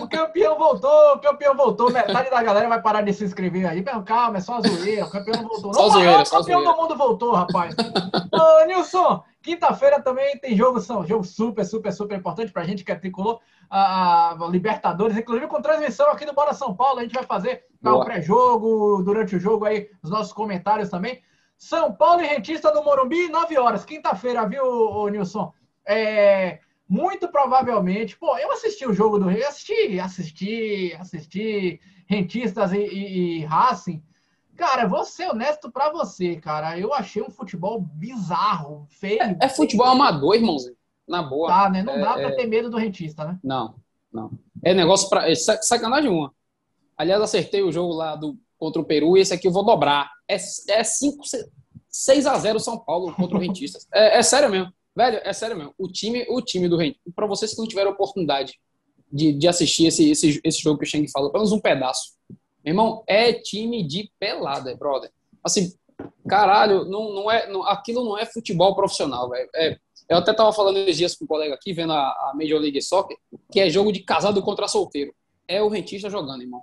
[0.00, 1.90] O campeão voltou, o campeão voltou.
[1.90, 3.82] Metade da galera vai parar de se inscrever aí.
[3.82, 5.06] Não, calma, é só zoeira.
[5.06, 5.74] O campeão não voltou.
[5.74, 6.76] Só não, zoeira, maior só campeão zoeira.
[6.76, 7.74] do mundo voltou, rapaz.
[8.32, 12.92] Ô, Nilson, quinta-feira também tem jogo, são, jogo super, super, super importante pra gente que
[12.92, 13.40] é tricolor.
[13.70, 17.00] A, a Libertadores, inclusive com transmissão aqui do Bora São Paulo.
[17.00, 21.20] A gente vai fazer tá, o pré-jogo, durante o jogo aí, os nossos comentários também.
[21.56, 23.84] São Paulo e Rentista no Morumbi, 9 horas.
[23.84, 25.52] Quinta-feira, viu, Nilson?
[25.86, 32.78] É, muito provavelmente, pô, eu assisti o jogo do Rei, assisti, assisti, assisti Rentistas e,
[32.78, 34.02] e, e Racing.
[34.56, 36.78] Cara, vou ser honesto pra você, cara.
[36.78, 39.36] Eu achei um futebol bizarro, feio.
[39.40, 40.76] É futebol amador, irmãozinho.
[41.08, 41.48] Na boa.
[41.48, 41.82] Tá, né?
[41.82, 42.36] Não É, dá pra é.
[42.36, 43.38] ter medo do Rentista, né?
[43.42, 43.74] Não,
[44.12, 44.30] não.
[44.62, 45.28] É negócio pra.
[45.28, 46.32] É sac- sacanagem uma.
[46.96, 50.08] Aliás, acertei o jogo lá do, contra o Peru e esse aqui eu vou dobrar.
[50.28, 51.24] É 5,
[51.88, 53.86] 6 a 0 São Paulo contra o Rentistas.
[53.92, 54.72] É, é sério mesmo.
[54.96, 55.74] Velho, é sério mesmo.
[55.78, 58.58] O time, o time do Rentistas, pra vocês que não tiveram oportunidade
[59.12, 62.14] de, de assistir esse, esse, esse jogo que o Sheng falou, pelo menos um pedaço.
[62.64, 65.10] Meu irmão, é time de pelada, brother.
[65.42, 65.72] Assim,
[66.28, 69.48] caralho, não, não é, não- aquilo não é futebol profissional, velho.
[69.54, 69.76] É,
[70.08, 72.80] eu até tava falando esses dias com um colega aqui, vendo a, a Major League
[72.80, 73.16] Soccer,
[73.50, 75.14] que é jogo de casado contra solteiro.
[75.46, 76.62] É o rentista jogando, irmão.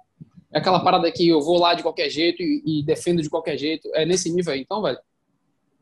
[0.54, 3.58] É aquela parada que eu vou lá de qualquer jeito e, e defendo de qualquer
[3.58, 3.90] jeito.
[3.94, 4.62] É nesse nível aí.
[4.62, 4.98] Então, velho,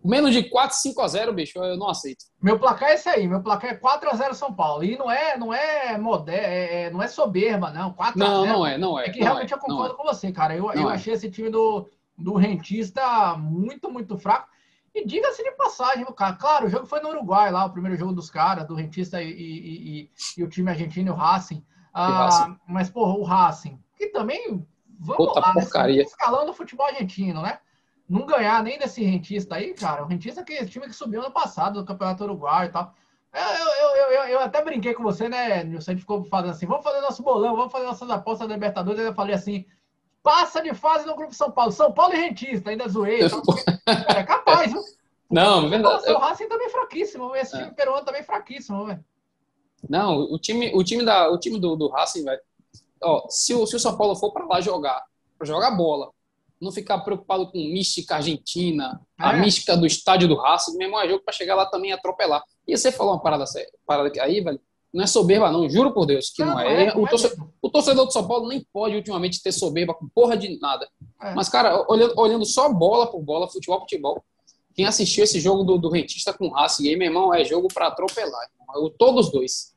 [0.03, 2.25] menos de 4, 5 a 0, bicho, eu não aceito.
[2.41, 3.27] Meu placar é esse aí.
[3.27, 4.83] Meu placar é 4x0 São Paulo.
[4.83, 7.93] E não é, não é moder, é, é- não é soberba, não.
[7.93, 8.15] 4x0.
[8.17, 9.05] Não, não é, não é.
[9.05, 10.55] É que não realmente é, eu concordo com você, cara.
[10.55, 10.93] Eu, Não eu é.
[10.93, 14.47] achei esse time do, do Rentista muito, muito fraco.
[14.95, 16.33] E diga-se de passagem, cara.
[16.33, 19.29] Claro, o jogo foi no Uruguai lá, o primeiro jogo dos caras, do Rentista e,
[19.29, 21.63] e- e- e o time argentino, o Racing.
[21.93, 22.57] Ah, Racing.
[22.67, 24.65] Mas, porra, o Racing, que também,
[24.99, 26.01] vamos Puta lá, né, porcaria.
[26.01, 27.59] escalão do futebol argentino, né?
[28.09, 30.03] Não ganhar nem desse Rentista aí, cara.
[30.03, 32.93] O Rentista que é esse time que subiu ano passado do Campeonato Uruguai e tal.
[33.31, 35.91] Eu, eu, eu, eu, eu até brinquei com você, né, Nilson?
[35.91, 38.99] A gente ficou falando assim: vamos fazer nosso bolão, vamos fazer nossas apostas da Libertadores.
[38.99, 39.63] Aí eu falei assim:
[40.23, 41.71] passa de fase no Grupo São Paulo.
[41.71, 43.21] São Paulo e Rentista, ainda zoei.
[43.23, 43.41] e tal.
[43.85, 44.81] Cara, é capaz, viu?
[45.29, 45.93] Não, é verdade.
[45.93, 47.35] Nossa, o Racing também fraquíssimo.
[47.35, 47.59] Esse É.
[47.59, 49.05] time peruano também fraquíssimo, velho.
[49.87, 52.41] Não, o time, o time, da, o time do, do Racing, velho.
[53.01, 55.05] Ó, se o, se o São Paulo for pra lá jogar,
[55.37, 56.09] pra jogar bola,
[56.59, 59.39] não ficar preocupado com mística argentina, a É.
[59.39, 62.43] mística do estádio do Racing, mesmo é jogo pra chegar lá também e atropelar.
[62.67, 63.45] E você falou uma parada,
[63.85, 64.59] parada que- aí, velho,
[64.93, 66.93] não é soberba, não, juro por Deus que não, é.
[66.93, 67.53] não o, torce- mesmo.
[67.61, 70.87] o torcedor do São Paulo nem pode ultimamente ter soberba com porra de nada.
[71.21, 71.33] É.
[71.35, 74.23] Mas, cara, olhando, olhando só bola por bola, futebol por futebol,
[74.75, 77.67] quem assistiu esse jogo do, do Rentista com o Racing aí, meu irmão, é jogo
[77.73, 78.49] pra atropelar.
[78.59, 78.83] irmão.
[78.85, 79.73] Eu- Todos os dois.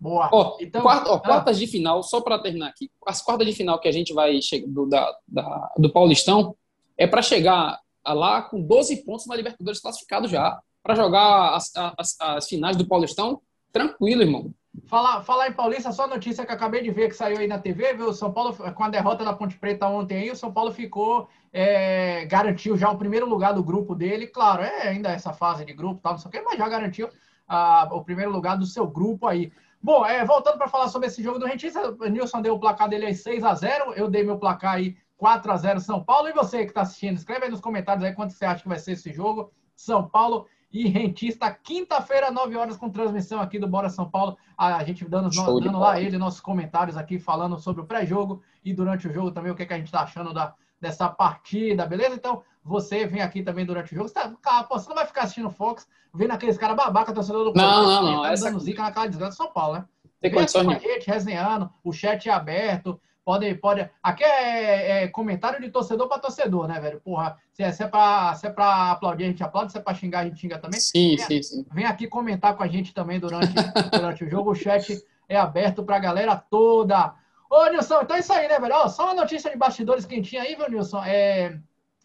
[0.00, 0.28] Boa.
[0.32, 1.20] Ó, Então- quarta- ó, ah.
[1.20, 4.40] quartas de final, só para terminar aqui, as quartas de final que a gente vai
[4.42, 6.54] chegar do, da, da- do Paulistão
[6.98, 12.16] é para chegar lá com 12 pontos na Libertadores classificado já, para jogar as, as,
[12.20, 13.40] as finais do Paulistão
[13.72, 14.52] tranquilo, irmão.
[14.86, 17.58] Falar, falar em Paulista, só notícia que eu acabei de ver que saiu aí na
[17.58, 18.08] TV, viu?
[18.10, 21.28] O São Paulo, com a derrota da Ponte Preta ontem aí, o São Paulo ficou,
[21.52, 24.26] é, garantiu já o primeiro lugar do grupo dele.
[24.26, 27.08] Claro, é ainda essa fase de grupo, tal, não sei o quê, mas já garantiu
[27.48, 29.50] ah, o primeiro lugar do seu grupo aí.
[29.86, 32.88] Bom, é, voltando para falar sobre esse jogo do Rentista, o Nilson deu o placar
[32.88, 36.28] dele aí 6 a 0 eu dei meu placar aí 4 a 0 São Paulo.
[36.28, 38.80] E você que está assistindo, escreve aí nos comentários aí quanto você acha que vai
[38.80, 39.52] ser esse jogo.
[39.76, 44.36] São Paulo e Rentista, quinta-feira, 9 horas, com transmissão aqui do Bora São Paulo.
[44.58, 49.06] A gente dando, dando lá ele nossos comentários aqui, falando sobre o pré-jogo e durante
[49.06, 52.14] o jogo também o que, que a gente está achando da, dessa partida, beleza?
[52.14, 54.08] Então, você vem aqui também durante o jogo.
[54.08, 57.86] Você, tá, você não vai ficar assistindo Fox, vendo aqueles caras babaca, torcedor do Não,
[57.86, 59.84] não, não, tá essa- dando zica naquela desgraça de São Paulo, né?
[60.20, 63.00] Tem Vem aqui condições com a gente, resenhando, o chat é aberto.
[63.24, 63.90] Pode, pode.
[64.00, 67.00] Aqui é, é comentário de torcedor para torcedor, né, velho?
[67.00, 69.94] Porra, se é, se é para é pra aplaudir, a gente aplaude, se é para
[69.94, 70.78] xingar, a gente xinga também.
[70.78, 71.66] Sim, sim, sim.
[71.72, 73.52] Vem aqui comentar com a gente também durante,
[73.90, 74.52] durante o jogo.
[74.52, 77.14] O chat é aberto para a galera toda.
[77.50, 78.74] Ô, Nilson, então é isso aí, né, velho?
[78.74, 81.02] Ó, só uma notícia de bastidores quentinha aí, viu, Nilson?
[81.04, 81.58] É,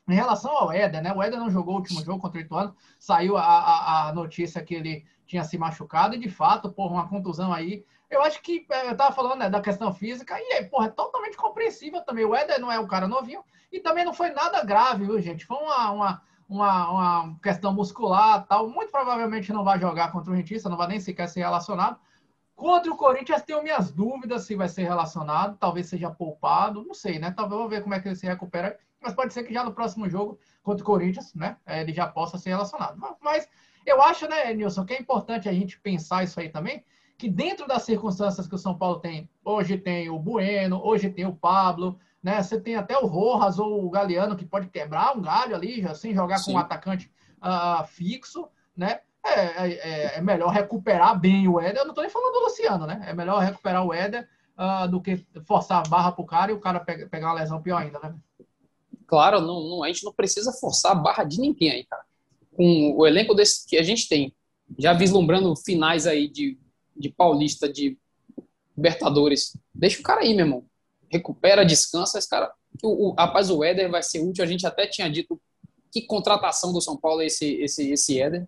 [0.08, 1.14] em relação ao Éder, né?
[1.14, 2.76] O Éder não jogou o último jogo contra o Ituano.
[3.00, 7.08] Saiu a, a, a notícia que ele tinha se machucado e, de fato, porra, uma
[7.08, 7.86] contusão aí.
[8.10, 11.38] Eu acho que, é, eu tava falando né, da questão física e, porra, é totalmente
[11.38, 12.26] compreensível também.
[12.26, 15.46] O Éder não é um cara novinho e também não foi nada grave, viu, gente?
[15.46, 18.70] Foi uma, uma, uma, uma questão muscular tal.
[18.70, 21.98] Muito provavelmente não vai jogar contra o Rentista, não vai nem sequer ser relacionado.
[22.62, 27.18] Contra o Corinthians, tenho minhas dúvidas se vai ser relacionado, talvez seja poupado, não sei,
[27.18, 27.32] né?
[27.32, 29.74] Talvez vamos ver como é que ele se recupera, mas pode ser que já no
[29.74, 31.58] próximo jogo contra o Corinthians, né?
[31.66, 33.02] eh, Ele já possa ser relacionado.
[33.20, 33.50] Mas
[33.84, 36.86] Eu acho, né, Nilson, que é importante a gente pensar isso aí também,
[37.18, 41.26] que dentro das circunstâncias que o São Paulo tem, hoje tem o Bueno, hoje tem
[41.26, 42.44] o Pablo, né?
[42.44, 46.14] Você tem até o Rojas ou o Galeano que pode quebrar um galho ali, sem
[46.14, 46.52] jogar Sim.
[46.52, 48.48] com um atacante ah, fixo,
[48.78, 49.00] né?
[49.24, 51.82] É, é- é melhor recuperar bem o Éder.
[51.82, 53.04] Eu não tô nem falando do Luciano, né?
[53.08, 56.60] É melhor recuperar o Éder ah, do que forçar a barra pro cara e o
[56.60, 58.16] cara pega- pegar uma lesão pior ainda, né?
[59.08, 62.04] Claro, não, não- a gente não precisa forçar a barra de ninguém aí, cara.
[62.56, 64.34] Com o elenco desse que a gente tem,
[64.78, 66.58] já vislumbrando finais aí de,
[66.96, 67.98] de Paulista, de
[68.76, 70.66] Libertadores, deixa o cara aí, meu irmão.
[71.10, 72.52] Recupera, descansa, esse cara.
[72.82, 74.44] O, o, rapaz, o Éder vai ser útil.
[74.44, 75.40] A gente até tinha dito
[75.92, 78.48] que contratação do São Paulo é esse, esse, esse Éder.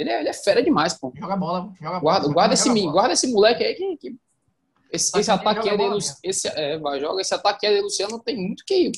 [0.00, 1.12] Ele é, ele é fera demais, pô.
[1.14, 2.00] Joga bola, joga bola.
[2.00, 2.92] Guarda, guarda, esse, bola.
[2.92, 3.96] guarda esse moleque aí que.
[3.96, 4.16] que-
[4.92, 6.16] esse, esse que ataque aí de bola Lu- mesmo.
[6.24, 8.90] esse, é, vai, joga, esse ataque de Luciano tem muito que,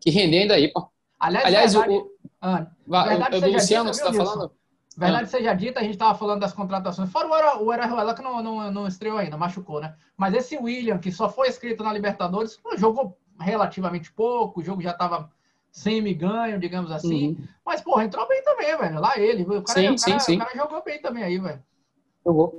[0.00, 0.88] que render ainda aí, pô.
[1.20, 4.52] Aliás, Aliás, o, verdade, o, ah, vai, Verdade o- o Luciano, dita, você tá falando?
[4.96, 7.10] Verdade seja dita, a gente estava falando das contratações.
[7.12, 9.94] Fora o Orejuela, que não, não, não estreou ainda, machucou, né?
[10.16, 14.90] Mas esse William, que só foi escrito na Libertadores, jogou relativamente pouco, o jogo já
[14.90, 15.30] estava
[15.72, 17.28] semi-ganho, digamos assim.
[17.28, 17.44] Uhum.
[17.64, 19.00] Mas, porra, entrou bem também, velho.
[19.00, 19.42] Lá ele.
[19.44, 20.36] O cara, Sim, o cara, sim, sim.
[20.36, 21.62] o cara jogou bem também aí, velho.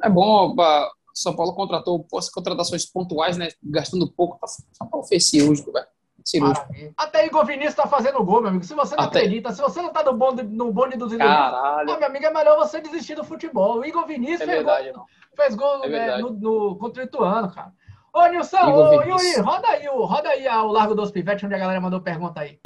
[0.03, 3.49] É bom, ó, São Paulo contratou contratações pontuais, né?
[3.63, 4.39] Gastando pouco.
[4.73, 5.85] São Paulo fez cirúrgico, velho.
[6.23, 6.65] Cirúrgico.
[6.67, 6.93] Maravilha.
[6.97, 8.63] Até Igor Vinícius tá fazendo gol, meu amigo.
[8.63, 11.85] Se você não Até- acredita, se você não tá no bonde, no bonde dos Caralho.
[11.85, 13.79] meu amigo, é melhor você desistir do futebol.
[13.79, 17.05] O Igor Vinícius É fez verdade, gol, fez gol É né, no, no, contra o
[17.05, 17.73] Ituano, cara.
[18.13, 19.01] Ô, Nilson, ô.
[19.03, 22.41] Yuri, roda aí, o- roda aí o Largo dos Pivetes, onde a galera mandou pergunta
[22.41, 22.59] aí.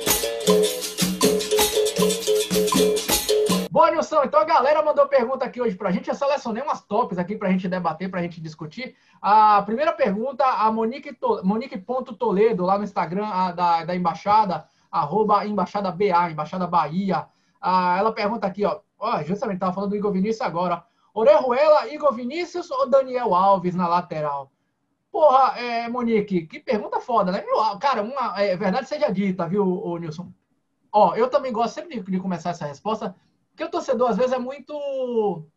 [3.69, 6.07] Bom, Nilson, então a galera mandou pergunta aqui hoje pra gente.
[6.09, 8.95] Eu selecionei umas tops aqui pra gente debater, pra gente discutir.
[9.21, 13.95] A primeira pergunta, a Monique, to, Monique ponto Toledo, lá no Instagram a, da, da
[13.95, 17.27] Embaixada, arroba Embaixada BA, Embaixada Bahia.
[17.61, 20.83] Ah, ela pergunta aqui, ó, ó, justamente tava falando do Igor Vinícius agora.
[21.13, 24.49] Orejuela, Igor Vinícius ou Daniel Alves na lateral?
[25.15, 27.41] Porra, é, Monique, que pergunta foda, né?
[27.79, 30.29] Cara, uma é, verdade seja dita, viu, ô, Nilson?
[30.91, 33.15] Ó, eu também gosto sempre de, de começar essa resposta,
[33.51, 35.47] porque o torcedor, às vezes, é muito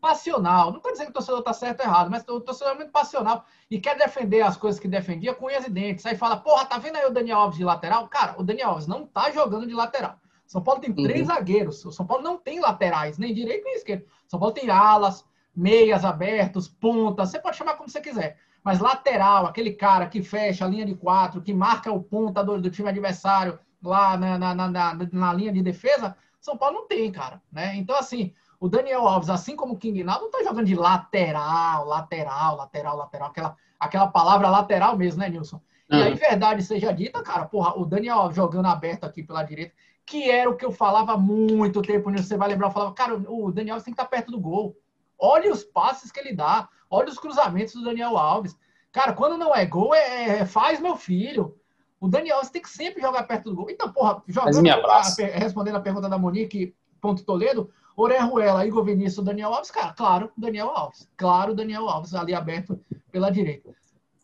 [0.00, 0.70] passional.
[0.70, 2.90] Não estou dizendo que o torcedor está certo ou errado, mas o torcedor é muito
[2.92, 6.04] passional e quer defender as coisas que defendia com unhas e dentes.
[6.06, 8.08] Aí fala, porra, tá vendo aí o Daniel Alves de lateral?
[8.08, 10.18] Cara, o Daniel Alves não tá jogando de lateral.
[10.46, 11.26] São Paulo tem três Uhum.
[11.26, 11.84] zagueiros.
[11.84, 14.06] O São Paulo não tem laterais, nem direito nem esquerdo.
[14.28, 15.24] São Paulo tem alas,
[15.56, 18.38] meias abertos, pontas, você pode chamar como você quiser.
[18.64, 22.58] Mas lateral, aquele cara que fecha a linha de quatro, que marca o ponta do,
[22.58, 27.12] do time adversário lá na, na, na, na, linha de defesa, São Paulo não tem,
[27.12, 27.42] cara.
[27.52, 27.76] Né?
[27.76, 31.86] Então, assim, o Daniel Alves, assim como o King Naldo, não tá jogando de lateral,
[31.86, 35.60] lateral, lateral, lateral, aquela, aquela palavra lateral mesmo, né, Nilson?
[35.90, 36.16] E aí, Uhum.
[36.16, 39.74] verdade seja dita, cara, porra, o Daniel Alves jogando aberto aqui pela direita,
[40.06, 42.94] que era o que eu falava há muito tempo, Nilson, você vai lembrar, eu falava,
[42.94, 44.74] cara, o Daniel Alves tem que estar perto do gol.
[45.18, 48.56] Olha os passes que ele dá, olha os cruzamentos do Daniel Alves.
[48.92, 51.56] Cara, quando não é gol, é, é- faz meu filho.
[52.00, 53.70] O Daniel Alves tem que sempre jogar perto do gol.
[53.70, 54.54] Então, porra, jogando,
[54.90, 55.02] a,
[55.38, 60.68] respondendo a pergunta da Monique, ponto Toledo, Orejuela, Igor Vinícius, Daniel Alves, cara, claro, Daniel
[60.70, 61.08] Alves.
[61.16, 62.78] Claro, Daniel Alves, ali aberto
[63.10, 63.74] pela direita.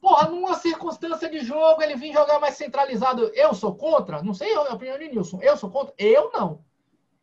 [0.01, 3.31] Porra, numa circunstância de jogo, ele vir jogar mais centralizado.
[3.35, 4.23] Eu sou contra?
[4.23, 5.39] Não sei a opinião de Nilson.
[5.43, 5.95] Eu sou contra?
[5.99, 6.61] Eu não.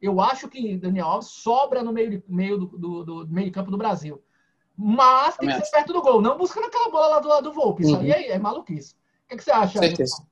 [0.02, 3.52] Eu acho que Daniel Alves sobra no meio, de, meio do, do- do meio de
[3.52, 4.22] campo do Brasil.
[4.78, 7.54] Mas tem que ser perto do gol, não buscando aquela bola lá do lado do
[7.54, 7.84] Volpe.
[7.84, 8.02] Isso Uhum.
[8.02, 8.94] aí é, é maluquice.
[9.26, 9.80] O que, que você acha?
[9.80, 10.24] Certeza.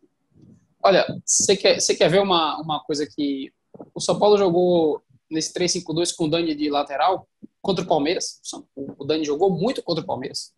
[0.84, 3.52] Olha, você quer, você quer ver uma, uma coisa que
[3.94, 7.28] o São Paulo jogou nesse 3-5-2 com o Dani de lateral
[7.62, 8.40] contra o Palmeiras.
[8.76, 10.54] O Dani jogou muito contra o Palmeiras.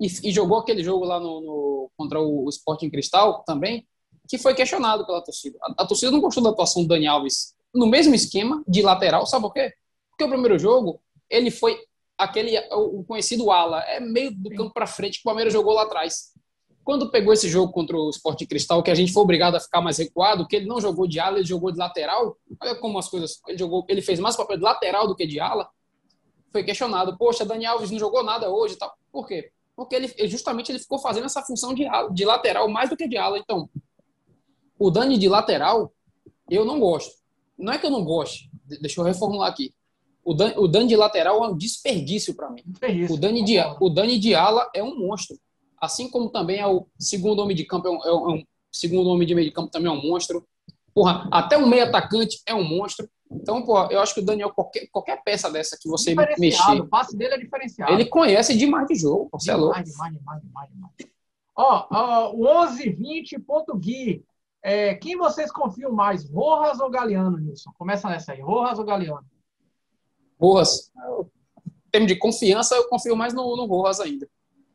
[0.00, 3.86] E, e jogou aquele jogo lá no, no- contra o, o Sporting Cristal também,
[4.28, 5.56] que foi questionado pela torcida.
[5.62, 9.24] A, a torcida não gostou da atuação do Dani Alves no mesmo esquema de lateral.
[9.24, 9.72] Sabe por quê?
[10.10, 11.00] Porque o primeiro jogo,
[11.30, 11.78] ele foi
[12.16, 15.82] aquele, o conhecido ala, é meio do campo para frente que o Palmeiras jogou lá
[15.82, 16.32] atrás.
[16.84, 19.80] Quando pegou esse jogo contra o Sport Cristal, que a gente foi obrigado a ficar
[19.80, 22.36] mais recuado, que ele não jogou de ala, ele jogou de lateral.
[22.60, 23.40] Olha como as coisas.
[23.48, 25.66] Ele, jogou, ele fez mais papel de lateral do que de ala.
[26.52, 27.16] Foi questionado.
[27.16, 28.92] Poxa, Dani Alves não jogou nada hoje tal.
[29.10, 29.50] Por quê?
[29.74, 33.08] Porque ele justamente ele ficou fazendo essa função de, ala- de lateral mais do que
[33.08, 33.38] de ala.
[33.38, 33.66] Então,
[34.78, 35.90] o Dani de lateral,
[36.50, 37.12] eu não gosto.
[37.56, 38.50] Não é que eu não goste.
[38.66, 39.72] De- Deixa eu reformular aqui.
[40.24, 42.62] O Dani, o Dani de lateral é um desperdício para mim.
[42.64, 43.14] Desperdício.
[43.14, 45.36] O Dani, de, o Dani de ala é um monstro.
[45.80, 49.08] Assim como também é o segundo homem de campo, é um, é um- é segundo
[49.10, 50.46] homem de meio de campo também é um monstro.
[50.94, 53.08] Porra, até um meio atacante é um monstro.
[53.30, 56.86] Então, porra, eu acho que o Daniel, qualquer, qualquer peça dessa que você mexer, O
[56.86, 57.92] passe dele é diferenciado.
[57.92, 59.28] ele conhece demais de jogo.
[59.32, 59.74] Você é louco.
[59.82, 60.92] Demais, demais, demais, demais.
[61.56, 62.44] Ó, ó, o
[63.18, 64.24] 1120.gui.
[64.62, 67.70] É, quem vocês confiam mais, Rojas ou Galeano, Nilson?
[67.76, 69.24] Começa nessa aí, Rojas ou Galeano?
[70.40, 70.90] Rojas.
[71.86, 74.28] Em termos de confiança, eu confio mais no, no Rojas ainda.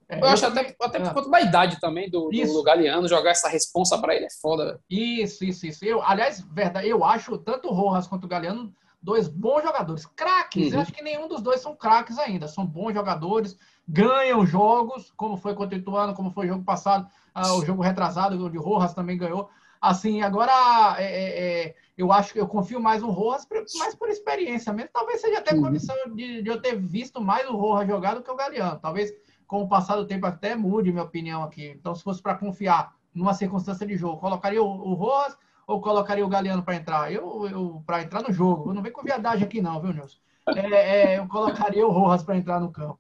[0.07, 2.53] É, Eu, acho até, até por conta da idade também do, do, Isso.
[2.53, 4.79] do Galeano, jogar essa responsa pra ele é foda.
[4.89, 5.85] Isso, isso, isso.
[5.85, 10.05] Eu, aliás, verdade, eu acho tanto o Rojas quanto o Galeano dois bons jogadores.
[10.05, 10.67] Craques.
[10.67, 10.73] Uhum.
[10.73, 12.47] Eu acho que nenhum dos dois são craques ainda.
[12.47, 17.07] São bons jogadores, ganham jogos, como foi contra o Ituano, como foi o jogo passado,
[17.33, 19.49] ah, o jogo retrasado, o de Rojas também ganhou.
[19.81, 20.51] Assim, agora
[20.97, 24.89] é, é, é, eu acho que eu confio mais no Rojas, mais por experiência mesmo.
[24.93, 25.61] Talvez seja até Uhum.
[25.61, 28.79] condição de, de eu ter visto mais o Rojas jogar do que o Galeano.
[28.79, 29.11] Talvez
[29.47, 31.67] com o passar do tempo até mude minha opinião aqui.
[31.77, 36.25] Então, se fosse para confiar numa circunstância de jogo, colocaria o, o Rojas ou colocaria
[36.25, 37.11] o Galeano para entrar?
[37.11, 38.69] Eu, eu para entrar no jogo.
[38.69, 40.17] Eu não vem com viadagem aqui não, viu, Nilson?
[40.55, 42.99] É, é, eu colocaria o Rojas para entrar no campo.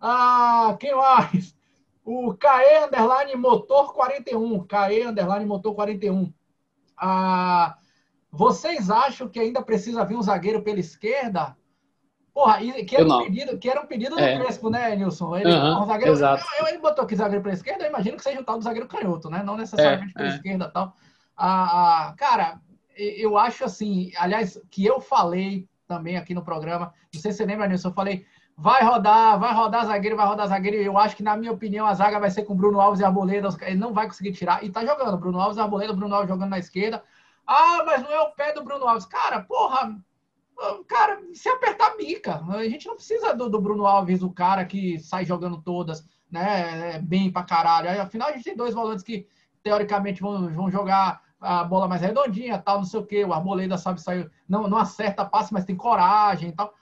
[0.00, 1.56] Ah, quem mais?
[2.04, 4.64] O KE Underline Motor 41.
[4.66, 6.32] KE Underline Motor 41.
[6.96, 7.77] Ah,
[8.30, 11.56] vocês acham que ainda precisa vir um zagueiro pela esquerda?
[12.32, 14.38] Porra, e- que era, um pedido, que era um pedido do É.
[14.38, 15.36] Crespo, né, Nilson?
[15.36, 16.44] Ele, Aham, um zagueiro, exato.
[16.56, 18.64] eu- eu- ele botou aqui zagueiro pela esquerda, eu imagino que seja o tal do
[18.64, 19.42] zagueiro canhoto, né?
[19.42, 20.34] Não necessariamente É, pela é.
[20.34, 20.94] esquerda e tal.
[21.36, 22.60] Ah, cara,
[22.96, 27.44] eu acho assim, aliás, que eu falei também aqui no programa, não sei se você
[27.46, 28.24] lembra, Nilson, eu falei,
[28.56, 31.94] vai rodar, vai rodar zagueiro, vai rodar zagueiro, eu acho que, na minha opinião, a
[31.94, 34.84] zaga vai ser com Bruno Alves e Arboleda, ele não vai conseguir tirar, e tá
[34.84, 37.02] jogando, Bruno Alves e Arboleda, Bruno Alves jogando na esquerda,
[37.48, 39.98] ah, mas não é o pé do Bruno Alves, cara, porra,
[40.86, 44.98] cara, se apertar bica, a gente não precisa do, do Bruno Alves, o cara que
[45.00, 49.26] sai jogando todas, né, é, bem pra caralho, afinal a gente tem dois volantes que,
[49.62, 53.24] teoricamente, vão, vão jogar a bola mais redondinha, tal, não sei o quê.
[53.24, 56.74] O Arboleda sabe sair, não, não acerta passe, mas tem coragem e tal.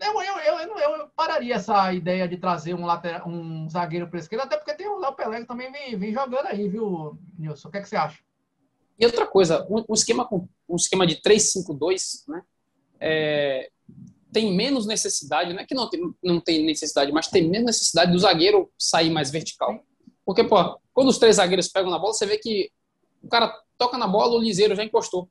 [0.00, 4.20] Eu, eu, eu, eu, eu pararia essa ideia de trazer um, lateral, um zagueiro para
[4.20, 7.68] esquerda, até porque tem o Léo Pelé que também vem, vem jogando aí, viu, Nilson?
[7.68, 8.22] O que, é que você acha?
[8.98, 10.28] E outra coisa, um, esquema
[10.68, 12.42] um esquema de 3-5-2, né?
[13.00, 13.70] é,
[14.32, 18.12] tem menos necessidade, não é que não tem, não tem necessidade, mas tem menos necessidade
[18.12, 19.80] do zagueiro sair mais vertical.
[20.24, 22.70] Porque, pô, quando os três zagueiros pegam na bola, você vê que
[23.22, 25.28] o cara toca na bola, o liseiro já encostou.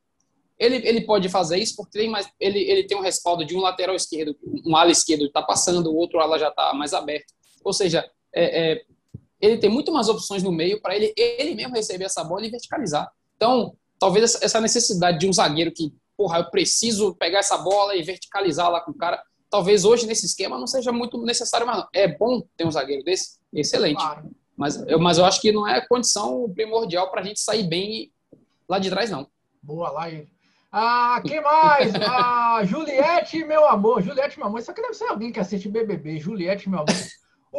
[0.57, 3.61] Ele, ele pode fazer isso porque tem mais, ele, ele tem um respaldo de um
[3.61, 7.31] lateral esquerdo, um ala esquerdo está passando, o outro ala já está mais aberto.
[7.63, 8.81] Ou seja, é, é,
[9.39, 12.49] ele tem muito mais opções no meio para ele, ele mesmo receber essa bola e
[12.49, 13.07] verticalizar.
[13.37, 18.03] Então, talvez essa- necessidade de um zagueiro que, porra, eu preciso pegar essa bola e
[18.03, 21.87] verticalizar lá com o cara, talvez hoje nesse esquema não seja muito necessário, mas não.
[21.93, 23.37] É bom ter um zagueiro desse?
[23.53, 23.97] Excelente.
[23.97, 24.29] Claro.
[24.57, 28.11] Mas eu, mas eu acho que não é condição primordial para a gente sair bem
[28.67, 29.27] lá de trás, não.
[29.61, 30.27] Boa lá ele.
[30.71, 31.93] Ah, quem mais?
[32.05, 34.01] Ah, Juliette, meu amor.
[34.01, 34.59] Juliette, meu amor.
[34.59, 36.17] Isso aqui deve ser alguém que assiste BBB.
[36.19, 36.95] Juliette, meu amor.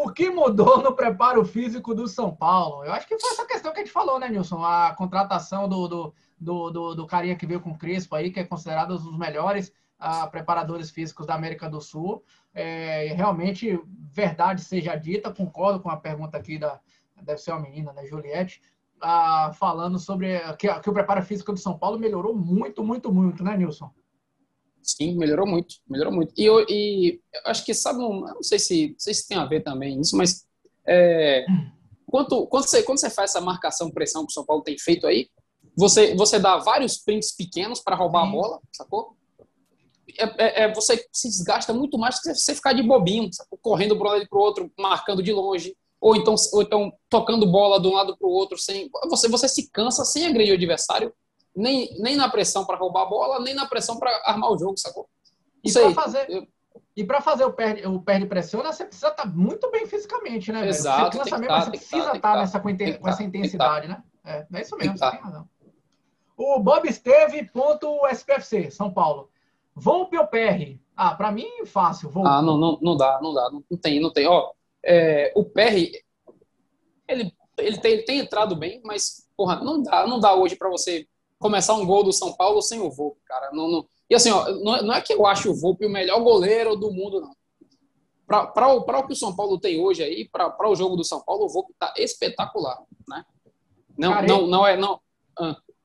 [0.00, 2.84] O que mudou no preparo físico do São Paulo?
[2.84, 4.62] Eu acho que foi essa questão que a gente falou, né, Nilson?
[4.62, 8.38] A contratação do, do, do, do, do carinha que veio com o Crespo aí, que
[8.38, 12.22] é considerado um dos melhores ah, preparadores físicos da América do Sul.
[12.54, 13.76] É, realmente,
[14.12, 16.78] verdade seja dita, concordo com a pergunta aqui da.
[17.20, 18.62] Deve ser uma menina, né, Juliette
[19.00, 23.42] ah, falando sobre que, que o preparo físico do São Paulo melhorou muito, muito, muito,
[23.42, 23.90] né, Nilson?
[24.88, 26.32] Sim, melhorou muito, melhorou muito.
[26.34, 29.36] E eu, e eu acho que, sabe, eu não sei se, não sei se tem
[29.36, 30.46] a ver também isso, mas
[30.86, 31.44] é,
[32.06, 35.06] quando, quando, você, quando você faz essa marcação, pressão que o São Paulo tem feito
[35.06, 35.28] aí,
[35.76, 38.28] você, você dá vários prints pequenos para roubar Sim.
[38.28, 39.14] a bola, sacou?
[40.18, 43.58] É, é- é- você se desgasta muito mais que você ficar de bobinho, sacou?
[43.60, 47.46] correndo para um lado para o outro, marcando de longe, ou então, ou então tocando
[47.46, 50.56] bola de um lado para o outro, sem você, você se cansa sem agredir o
[50.56, 51.12] adversário,
[51.54, 54.78] nem, nem na pressão para roubar a bola, nem na pressão para armar o jogo,
[54.78, 55.08] sacou?
[55.64, 56.46] E para fazer, eu-
[56.96, 60.66] e para fazer o perde, o perde pressiona, você precisa estar muito bem fisicamente, né?
[60.68, 62.38] Exato, Você mesmo, tá, você tem que precisa tá, estar tá.
[62.40, 64.02] nessa com, que com essa tá, intensidade, né?
[64.24, 65.10] É, é isso mesmo, você tá.
[65.12, 65.48] tem razão.
[66.36, 69.30] O Bob Esteve, ponto SPFC, São Paulo.
[69.74, 70.78] Volpe ou PR?
[70.96, 72.10] Ah, para mim, fácil.
[72.10, 72.28] Volpe.
[72.28, 74.26] Ah, não, não, não dá, não dá, não, não tem, não tem.
[74.26, 74.52] Ó,
[74.84, 75.90] é, o PR,
[77.06, 80.68] ele, ele, tem, ele tem entrado bem, mas, porra, não dá, não dá hoje para
[80.68, 81.06] você
[81.38, 83.50] começar um gol do São Paulo sem o Volpe, cara.
[83.52, 86.20] Não, não, e assim, ó, não, é- é que eu acho o Volpe o melhor
[86.22, 87.36] goleiro do mundo, não.
[88.26, 91.04] Para o, pra o que o São Paulo tem hoje aí, para o jogo do
[91.04, 93.24] São Paulo, o Volpe tá espetacular, né?
[93.96, 95.00] Não, Cara, não, não é, não.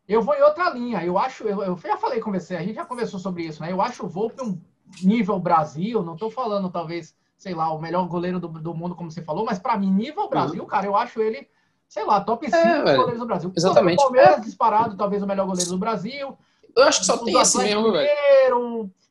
[0.08, 1.04] Eu vou em outra linha.
[1.06, 3.72] Eu acho, eu, eu já falei com você, a gente já conversou sobre isso, né?
[3.72, 4.60] Eu acho o Volpe um
[5.02, 9.10] nível Brasil, não estou falando talvez, sei lá, o melhor goleiro do, do mundo, como
[9.10, 11.47] você falou, mas para mim, nível Brasil, cara, eu acho ele,
[11.94, 12.84] sei lá, top 5 Uhum.
[12.84, 12.98] velho.
[12.98, 13.54] goleiros do Brasil.
[13.56, 14.00] Exatamente.
[14.00, 16.36] O Palmeiras disparado, talvez o melhor goleiro do Brasil.
[16.76, 18.10] Eu acho que só tem esse mesmo, velho.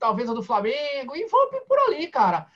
[0.00, 2.48] Talvez o do Flamengo, e Volpe por ali, cara.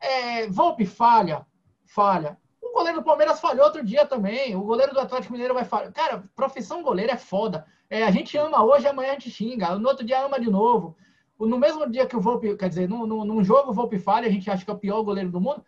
[0.00, 1.44] É, Volpe falha,
[1.84, 2.38] falha.
[2.62, 4.56] O goleiro do Palmeiras falhou outro dia também.
[4.56, 5.92] O goleiro do Atlético Mineiro vai falhar.
[5.92, 7.66] Cara, profissão goleiro é foda.
[7.90, 9.76] É, a gente ama hoje, amanhã a gente xinga.
[9.78, 10.96] No outro dia ama de novo.
[11.38, 14.26] no mesmo dia que o Volpe, quer dizer, num, num, num jogo o Volpe falha,
[14.26, 15.62] a gente acha que é o pior goleiro do mundo.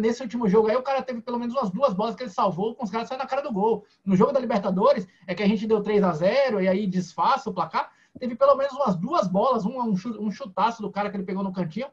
[0.00, 2.74] Nesse último jogo aí, o cara teve pelo menos umas duas bolas que ele salvou
[2.74, 3.84] com os caras saindo na cara do gol.
[4.04, 7.48] No jogo da Libertadores, é que a gente deu 3 a 0 e aí disfarça
[7.50, 7.90] o placar.
[8.18, 9.78] Teve pelo menos umas duas bolas, um,
[10.18, 11.86] um chutaço do cara que ele pegou no cantinho,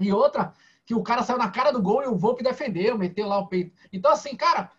[0.00, 0.52] e outra
[0.84, 3.46] que o cara saiu na cara do gol e o Volpe defendeu, meteu lá o
[3.46, 3.72] peito.
[3.92, 4.70] Então, assim, cara,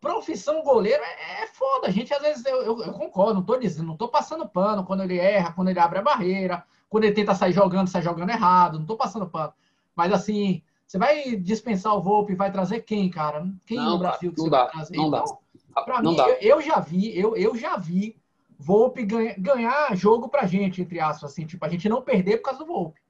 [0.00, 1.88] profissão goleiro é, é foda.
[1.88, 4.84] A gente, às vezes, eu, eu- eu concordo, não tô dizendo, não tô passando pano
[4.84, 8.30] quando ele erra, quando ele abre a barreira, quando ele tenta sair jogando, sai jogando
[8.30, 9.52] errado, não tô passando pano.
[9.94, 13.46] Mas, assim, você vai dispensar o Volpe, vai trazer quem, cara?
[13.64, 14.96] Quem Não, no Brasil que não você dá, vai trazer?
[14.96, 15.18] não dá.
[15.18, 16.28] Então, pra não mim, dá.
[16.28, 18.16] eu, eu já vi, eu, eu já vi
[18.58, 22.42] Volpe ganha- ganhar jogo pra gente, entre aspas, assim, tipo, a gente não perder por
[22.46, 23.00] causa do Volpe.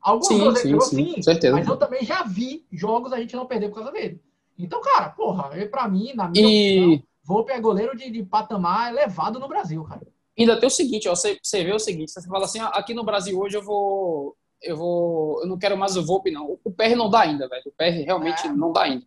[0.00, 1.56] Alguns Sim, goleiros sim, sim, com certeza.
[1.56, 4.18] mas eu também já vi jogos a gente não perder por causa dele.
[4.58, 8.90] Então, cara, porra, pra mim, na minha opinião, E Volpe é goleiro de, de patamar
[8.90, 10.00] elevado no Brasil, cara.
[10.38, 12.94] ainda tem o seguinte, ó, você, você vê o seguinte, você fala assim, ah, aqui
[12.94, 16.58] no Brasil hoje eu vou, eu vou, eu não quero mais o Volpe não.
[16.64, 17.62] O PR não dá ainda, velho.
[17.66, 18.52] O PR realmente É.
[18.52, 19.04] não dá ainda.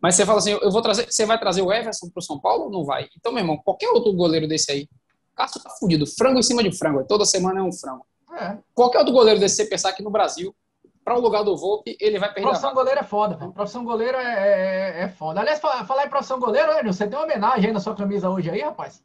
[0.00, 2.70] Mas você fala assim, eu vou trazer, você vai trazer o Everson pro São Paulo
[2.70, 3.08] não vai?
[3.16, 4.88] Então, meu irmão, qualquer outro goleiro desse aí,
[5.34, 8.04] Cássio tá fudido, frango em cima de frango, toda semana é um frango.
[8.38, 8.58] É.
[8.74, 10.54] Qualquer outro goleiro desse, você pensar aqui no Brasil,
[11.04, 13.52] para o lugar do Volpe, ele vai perder Profissão goleiro é foda, velho.
[13.52, 15.40] Profissão goleiro é, é, é foda.
[15.40, 18.50] Aliás, falar, em profissão goleiro, Enio, você tem uma homenagem aí na sua camisa hoje
[18.50, 19.02] aí, rapaz?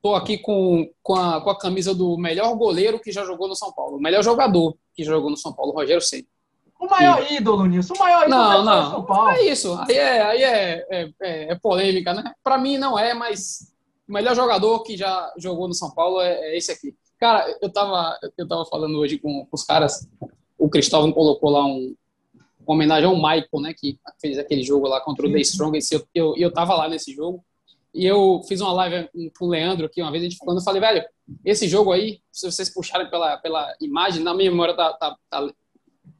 [0.00, 3.56] Tô aqui com, com, a, com a camisa do melhor goleiro que já jogou no
[3.56, 6.26] São Paulo, o melhor jogador que jogou no São Paulo, Rogério Ceni.
[6.80, 7.94] O maior ídolo, Nilson.
[7.94, 8.90] O maior ídolo Não, não.
[8.90, 9.30] São Paulo.
[9.30, 9.76] É isso.
[9.88, 12.32] Aí é, aí é, é, é- é polêmica, né?
[12.42, 13.72] Para mim não é, mas
[14.08, 16.94] o melhor jogador que já jogou no São Paulo é, é esse aqui.
[17.18, 20.08] Cara, eu tava, eu tava falando hoje com, com os caras.
[20.56, 21.96] O Cristóvão colocou lá um,
[22.64, 23.74] uma homenagem ao Michael, né?
[23.76, 25.42] Que fez aquele jogo lá contra o The sim.
[25.42, 25.90] Strongest.
[25.90, 27.44] Eu, eu, eu tava lá nesse jogo.
[27.94, 29.08] E eu fiz uma live
[29.38, 31.04] com o Leandro aqui uma vez, a gente falando, eu falei, velho,
[31.44, 35.52] esse jogo aí, se vocês puxarem pela, pela imagem, na minha memória tá, tá, tá,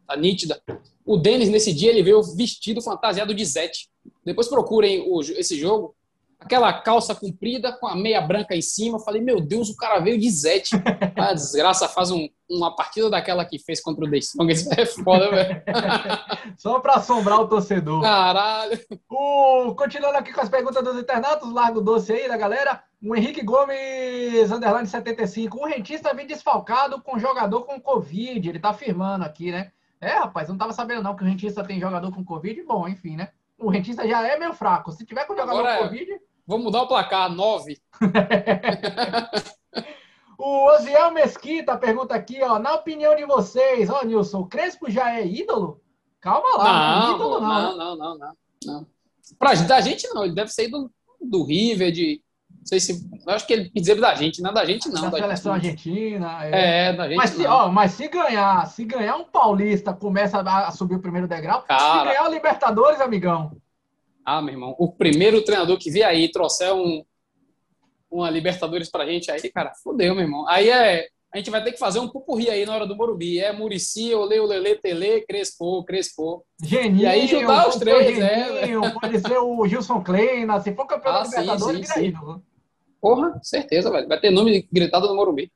[0.06, 0.60] tá nítida.
[1.04, 3.88] O Denis, nesse dia, ele veio vestido fantasiado de Zete.
[4.24, 5.94] Depois procurem o, esse jogo.
[6.40, 8.96] Aquela calça comprida com a meia branca em cima.
[8.96, 10.76] Eu falei, meu Deus, o cara veio de Zete.
[11.16, 14.68] A desgraça faz um- uma partida daquela que fez contra o The Strongest.
[14.78, 15.62] É foda, velho.
[16.56, 18.02] Só pra assombrar o torcedor.
[18.02, 18.78] Caralho.
[19.10, 22.82] O, continuando aqui com as perguntas dos internautas, largo doce aí da galera.
[23.02, 25.58] O Henrique Gomes, underline 75.
[25.58, 28.48] O rentista vem desfalcado com jogador com Covid.
[28.48, 29.72] Ele tá afirmando aqui, né?
[30.00, 32.62] É, rapaz, eu não tava sabendo não que o rentista tem jogador com Covid.
[32.62, 33.30] Bom, enfim, né?
[33.58, 34.92] O rentista já é meio fraco.
[34.92, 35.88] Se tiver com jogador Agora com é.
[35.88, 36.20] Covid.
[36.48, 37.78] Vamos mudar o placar, 9.
[40.40, 42.60] O Osiel Mesquita pergunta aqui, ó.
[42.60, 45.82] Na opinião de vocês, ó, Nilson, o Crespo já é ídolo?
[46.20, 47.48] Calma lá, não, é ídolo não.
[47.48, 47.76] não, né?
[47.76, 48.32] não, não, não,
[48.64, 48.86] não.
[49.36, 50.88] Pra, da gente não, ele deve ser do,
[51.20, 52.22] do River, de.
[52.48, 53.10] Não sei se.
[53.26, 55.02] Eu acho que ele quis dizer da gente, não é da gente, não.
[55.02, 56.46] da da seleção argentina.
[56.46, 56.86] é.
[56.86, 57.16] É, da gente.
[57.16, 57.50] Mas se, não.
[57.50, 61.62] ó, mas se ganhar, se ganhar um paulista, começa a, subir o primeiro degrau.
[61.62, 62.04] se Cara.
[62.04, 63.60] ganhar o Libertadores, amigão.
[64.30, 67.02] Ah, meu irmão, o primeiro treinador que vier aí trouxer um,
[68.10, 70.46] uma Libertadores pra gente aí, cara, fodeu, meu irmão.
[70.48, 71.08] Aí é.
[71.32, 73.38] A gente vai ter que fazer um pupurri aí na hora do Morumbi.
[73.38, 76.42] É Murici, Olê, Olele, Tele, Crespo, Crespo.
[76.62, 77.02] Geninho.
[77.02, 80.58] E aí juntar os três, né, Geninho, Pode ser o Gilson Kleina.
[80.60, 82.06] Se for campeão Ah, da sim, Libertadores, sim, sim.
[82.06, 82.42] ídolo.
[83.00, 84.08] Porra, certeza, velho.
[84.08, 85.52] Vai ter nome gritado no Morumbi.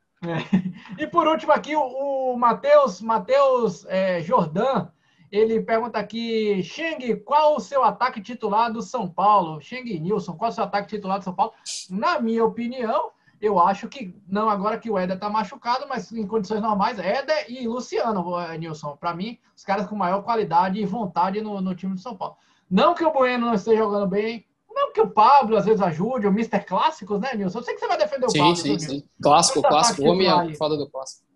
[0.98, 4.88] E por último aqui, o, o Matheus Matheus é, Jordan,
[5.32, 9.62] ele pergunta aqui, Xeng, qual o seu ataque titular do São Paulo?
[9.62, 11.54] Xeng Nilson, qual o seu ataque titular do São Paulo?
[11.88, 13.10] Na minha opinião,
[13.40, 17.46] eu acho que, não agora que o Éder tá machucado, mas em condições normais, Éder
[17.48, 18.94] e Luciano, eh, Nilson.
[18.98, 22.36] Para mim, os caras com maior qualidade e vontade no, no time do São Paulo.
[22.70, 26.26] Não que o Bueno não esteja jogando bem, não que o Pablo às vezes ajude,
[26.26, 26.60] o Mr.
[26.60, 27.58] Clássicos, né, Nilson?
[27.58, 28.56] Eu sei que você vai defender o Sim, Pablo.
[28.56, 28.86] sim, sim.
[28.86, 29.06] Nilson?
[29.22, 30.02] Clássico, clássico.
[30.02, 31.31] homem é foda do clássico.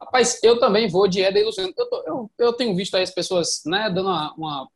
[0.00, 1.72] Rapaz, eu também vou de Éder e Luciano.
[1.76, 4.68] Eu, tô- eu, eu tenho visto aí as pessoas né, dando uma, uma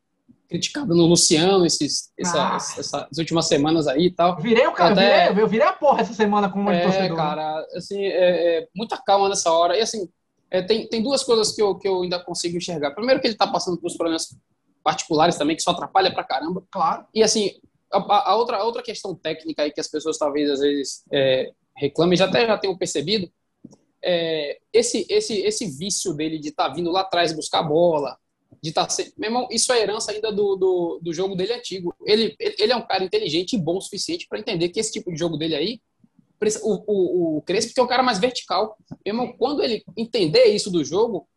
[0.47, 2.55] criticada no Luciano esses, essa- Ah.
[2.57, 4.37] essas últimas semanas aí e tal.
[4.39, 6.83] Virei o cara, Até- virei, eu virei a porra essa semana com monte de É,
[6.83, 7.17] torcedor.
[7.17, 9.75] cara, assim, é, é muita calma nessa hora.
[9.77, 10.07] E assim,
[10.51, 12.91] é, tem, tem duas coisas que eu, que eu ainda consigo enxergar.
[12.91, 14.27] Primeiro que ele tá passando por uns problemas
[14.83, 16.63] particulares também, que só atrapalha pra caramba.
[16.71, 17.05] Claro.
[17.13, 17.51] E assim,
[17.91, 21.51] a, a- outra, a outra questão técnica aí que as pessoas talvez às vezes é,
[21.75, 23.27] reclamem, já até já tenham percebido,
[24.05, 28.17] é, esse, esse, esse vício dele de estar vindo lá atrás buscar a bola,
[28.61, 29.13] de estar sempre.
[29.17, 31.93] Meu irmão, isso é herança ainda do, do, do jogo dele antigo.
[32.05, 34.91] Ele, ele, ele é um cara inteligente e bom o suficiente para entender que esse
[34.91, 35.81] tipo de jogo dele aí.
[36.63, 38.77] O, o, o Crespo que é um cara mais vertical.
[39.03, 41.27] Meu irmão, quando ele entender isso do jogo,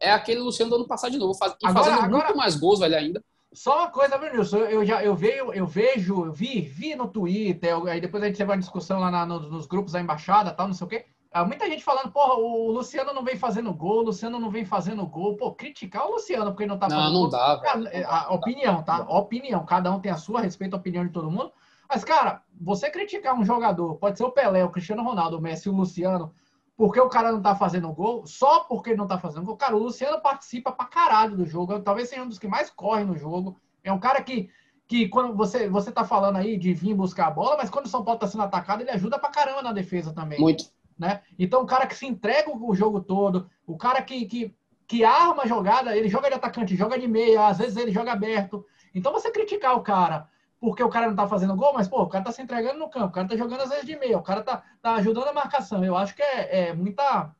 [0.00, 2.56] é aquele Luciano do ano passado de novo, faz, e Agora- fazendo agora- muito mais
[2.56, 3.22] gols, velho, ainda.
[3.52, 4.58] Só uma coisa, viu, Nilson?
[4.58, 8.26] Eu, já, eu, vejo, eu vejo, eu vi, vi no Twitter, eu- aí depois a
[8.26, 10.90] gente teve uma discussão lá na- nos, nos grupos da embaixada, tal, não sei o
[10.90, 11.04] quê.
[11.36, 14.64] Ah, muita gente falando, porra, o Luciano não vem fazendo gol, o Luciano não vem
[14.64, 15.36] fazendo gol.
[15.36, 17.30] Pô, criticar o Luciano porque ele não tá Não, fazendo não gol.
[17.30, 17.88] dá, Cara, velho.
[17.94, 19.02] é, a opinião, tá?
[19.02, 19.66] Opinião.
[19.66, 21.52] Cada um tem a sua, respeito a opinião de todo mundo.
[21.88, 25.68] Mas, cara, você criticar um jogador, pode ser o Pelé, o Cristiano Ronaldo, o Messi,
[25.68, 26.32] o Luciano,
[26.74, 29.58] porque o cara não tá fazendo gol, só porque ele não tá fazendo gol.
[29.58, 31.78] Cara, o Luciano participa pra caralho do jogo.
[31.80, 33.56] Talvez seja um dos que mais corre no jogo.
[33.84, 34.48] É um cara que,
[34.88, 37.88] que quando você, você tá falando aí de vir buscar a bola, mas quando o
[37.90, 40.64] São Paulo tá sendo atacado, ele ajuda pra caramba na defesa também Muito.
[40.98, 41.22] Né?
[41.38, 44.54] Então, o cara que se entrega o jogo todo, o cara que, que,
[44.86, 48.12] que arma a jogada, ele joga de atacante, joga de meia, às vezes ele joga
[48.12, 48.64] aberto.
[48.94, 50.28] Então, você criticar o cara
[50.58, 52.88] porque o cara não tá fazendo gol, mas, pô, o cara tá se entregando no
[52.88, 55.32] campo, o cara tá jogando às vezes de meia, o cara tá, tá ajudando a
[55.32, 55.84] marcação.
[55.84, 57.30] Eu acho que é, é muita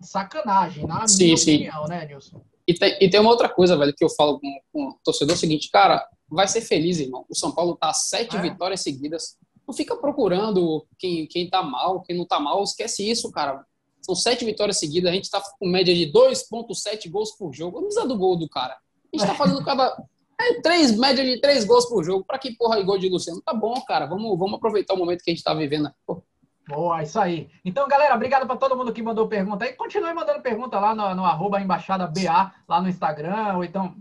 [0.00, 1.54] sacanagem, na Sim, minha sim.
[1.54, 2.42] opinião, né, Nilson?
[2.66, 5.34] E tem, e tem uma outra coisa, velho, que eu falo com, com o torcedor
[5.34, 7.24] é o seguinte, cara, vai ser feliz, irmão.
[7.28, 8.40] O São Paulo tá sete É.
[8.42, 9.38] vitórias seguidas.
[9.66, 12.62] Não fica procurando quem, quem tá mal, quem não tá mal.
[12.62, 13.64] Esquece isso, cara.
[14.00, 15.10] São sete vitórias seguidas.
[15.10, 17.80] A gente tá com média de 2,7 gols por jogo.
[17.80, 18.74] Não precisa do gol do cara.
[18.74, 19.96] A gente tá fazendo cada.
[20.38, 22.22] É três, média de três gols por jogo.
[22.22, 23.40] Pra que porra igual de Luciano?
[23.40, 24.04] Tá bom, cara.
[24.04, 25.90] Vamos, vamos aproveitar o momento que a gente tá vivendo.
[26.06, 26.22] Pô,
[26.68, 27.48] Boa, isso aí.
[27.64, 29.72] Então, galera, obrigado para todo mundo que mandou pergunta aí.
[29.74, 33.94] Continue mandando pergunta lá no, no arroba embaixada BA, lá no Instagram, ou então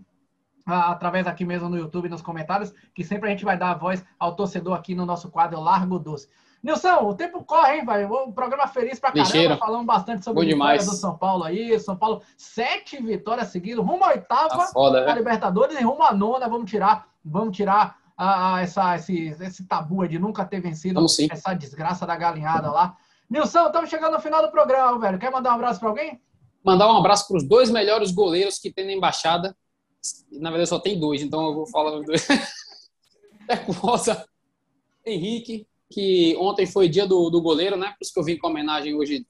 [0.65, 4.03] através aqui mesmo no YouTube, nos comentários, que sempre a gente vai dar a voz
[4.19, 6.27] ao torcedor aqui no nosso quadro Largo Doce.
[6.63, 8.25] Nilson, o tempo corre, hein, velho?
[8.25, 10.85] Um programa feliz pra caramba, falando bastante sobre Bom a vitória demais.
[10.87, 11.79] do São Paulo aí.
[11.79, 15.19] São Paulo, sete vitórias seguidas, rumo à oitava tá foda, da velho.
[15.19, 16.49] Libertadores e rumo à nona.
[16.49, 21.19] Vamos tirar, vamos tirar ah, essa, esse, esse tabu aí de nunca ter vencido Vamos
[21.19, 22.97] essa desgraça da galinhada lá.
[23.29, 25.19] Nilson, estamos chegando no final do programa, velho.
[25.19, 26.19] Quer mandar um abraço para alguém?
[26.63, 29.55] Mandar um abraço para os dois melhores goleiros que tem na embaixada.
[30.31, 32.27] Na verdade, só tem dois, então eu vou falar os dois.
[33.47, 34.27] Teco Rosa,
[35.05, 37.89] Henrique, que ontem foi dia do, do goleiro, né?
[37.89, 39.25] Por isso que eu vim com homenagem hoje.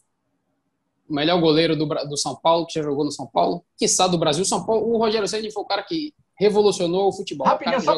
[1.07, 4.17] O melhor goleiro do, do São Paulo, que já jogou no São Paulo, quiçá do
[4.17, 4.43] Brasil.
[4.43, 7.45] São Paulo, o Rogério Ceni foi o cara que revolucionou o futebol.
[7.45, 7.95] Rapidinho, só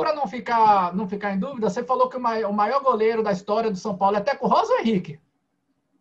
[0.00, 3.22] para não, ficar, não ficar em dúvida, você falou que o mai- o maior goleiro
[3.22, 5.20] da história do São Paulo é Teco Rosa ou Henrique?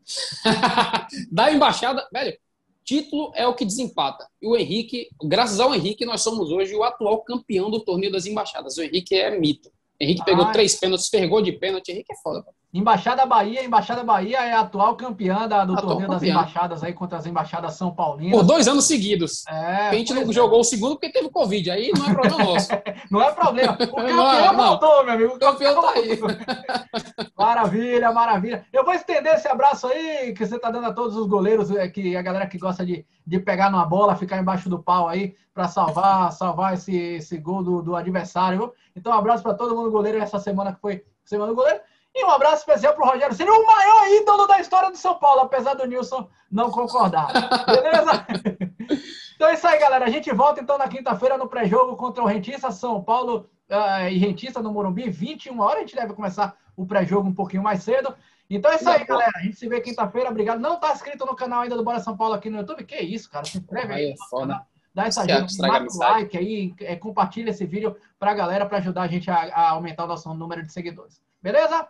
[1.31, 2.37] da embaixada, velho,
[2.83, 4.27] título é o que desempata.
[4.41, 8.25] E o Henrique, graças ao Henrique, nós somos hoje o atual campeão do torneio das
[8.25, 8.77] embaixadas.
[8.77, 9.71] O Henrique é mito.
[9.99, 10.51] Henrique pegou Ah.
[10.51, 11.91] três pênaltis, fergou de pênalti.
[11.91, 12.43] Henrique é foda.
[12.43, 12.51] pô.
[12.73, 16.31] Embaixada Bahia, Embaixada Bahia é a atual campeã da- do Atual torneio das campeã.
[16.33, 18.37] embaixadas aí contra as embaixadas São Paulinas.
[18.39, 19.45] Por dois anos seguidos.
[19.47, 20.31] É, a gente não é.
[20.31, 21.69] jogou o segundo porque teve Covid.
[21.69, 22.69] Aí não é problema nosso.
[23.11, 23.73] Não é problema.
[23.73, 24.67] O campeão Não não.
[24.69, 25.35] voltou, meu amigo.
[25.35, 26.19] O campeão tá aí.
[27.37, 28.65] Maravilha, maravilha.
[28.71, 31.87] Eu vou estender esse abraço aí que você tá dando a todos os goleiros, é,
[31.87, 35.35] que a galera que gosta de, de pegar numa bola, ficar embaixo do pau aí
[35.53, 38.57] para salvar, salvar esse, esse gol do, do adversário.
[38.59, 38.73] viu?
[38.95, 41.79] Então, um abraço para todo mundo goleiro essa semana que foi semana do goleiro.
[42.13, 45.41] E um abraço especial pro Rogério, seria o maior ídolo da história do São Paulo,
[45.41, 47.31] apesar do Nilson não concordar.
[47.65, 48.25] Beleza?
[49.41, 50.05] Então é isso aí, galera.
[50.05, 54.19] A gente volta então na quinta-feira no pré-jogo contra o Rentista São Paulo ah, e
[54.19, 55.77] Rentista no Morumbi, 21 horas.
[55.77, 58.13] A gente deve começar o pré-jogo um pouquinho mais cedo.
[58.47, 59.31] Então é isso aí, galera.
[59.35, 60.29] A gente se vê quinta-feira.
[60.29, 60.59] Obrigado.
[60.59, 62.83] Não tá inscrito no canal ainda do Bora São Paulo aqui no YouTube?
[62.83, 63.43] Que isso, cara?
[63.43, 64.05] Se inscreve aí.
[64.05, 64.59] Aí é.
[64.93, 65.47] Dá essa ajuda,
[65.89, 69.69] o like aí, é, compartilha esse vídeo pra galera, pra ajudar a gente a, a
[69.71, 71.19] aumentar o nosso número de seguidores.
[71.41, 71.87] Beleza?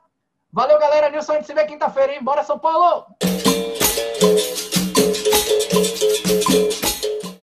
[0.53, 1.09] Valeu, galera.
[1.09, 2.23] Nilson, a gente se vê quinta-feira, hein?
[2.23, 3.05] Bora, São Paulo!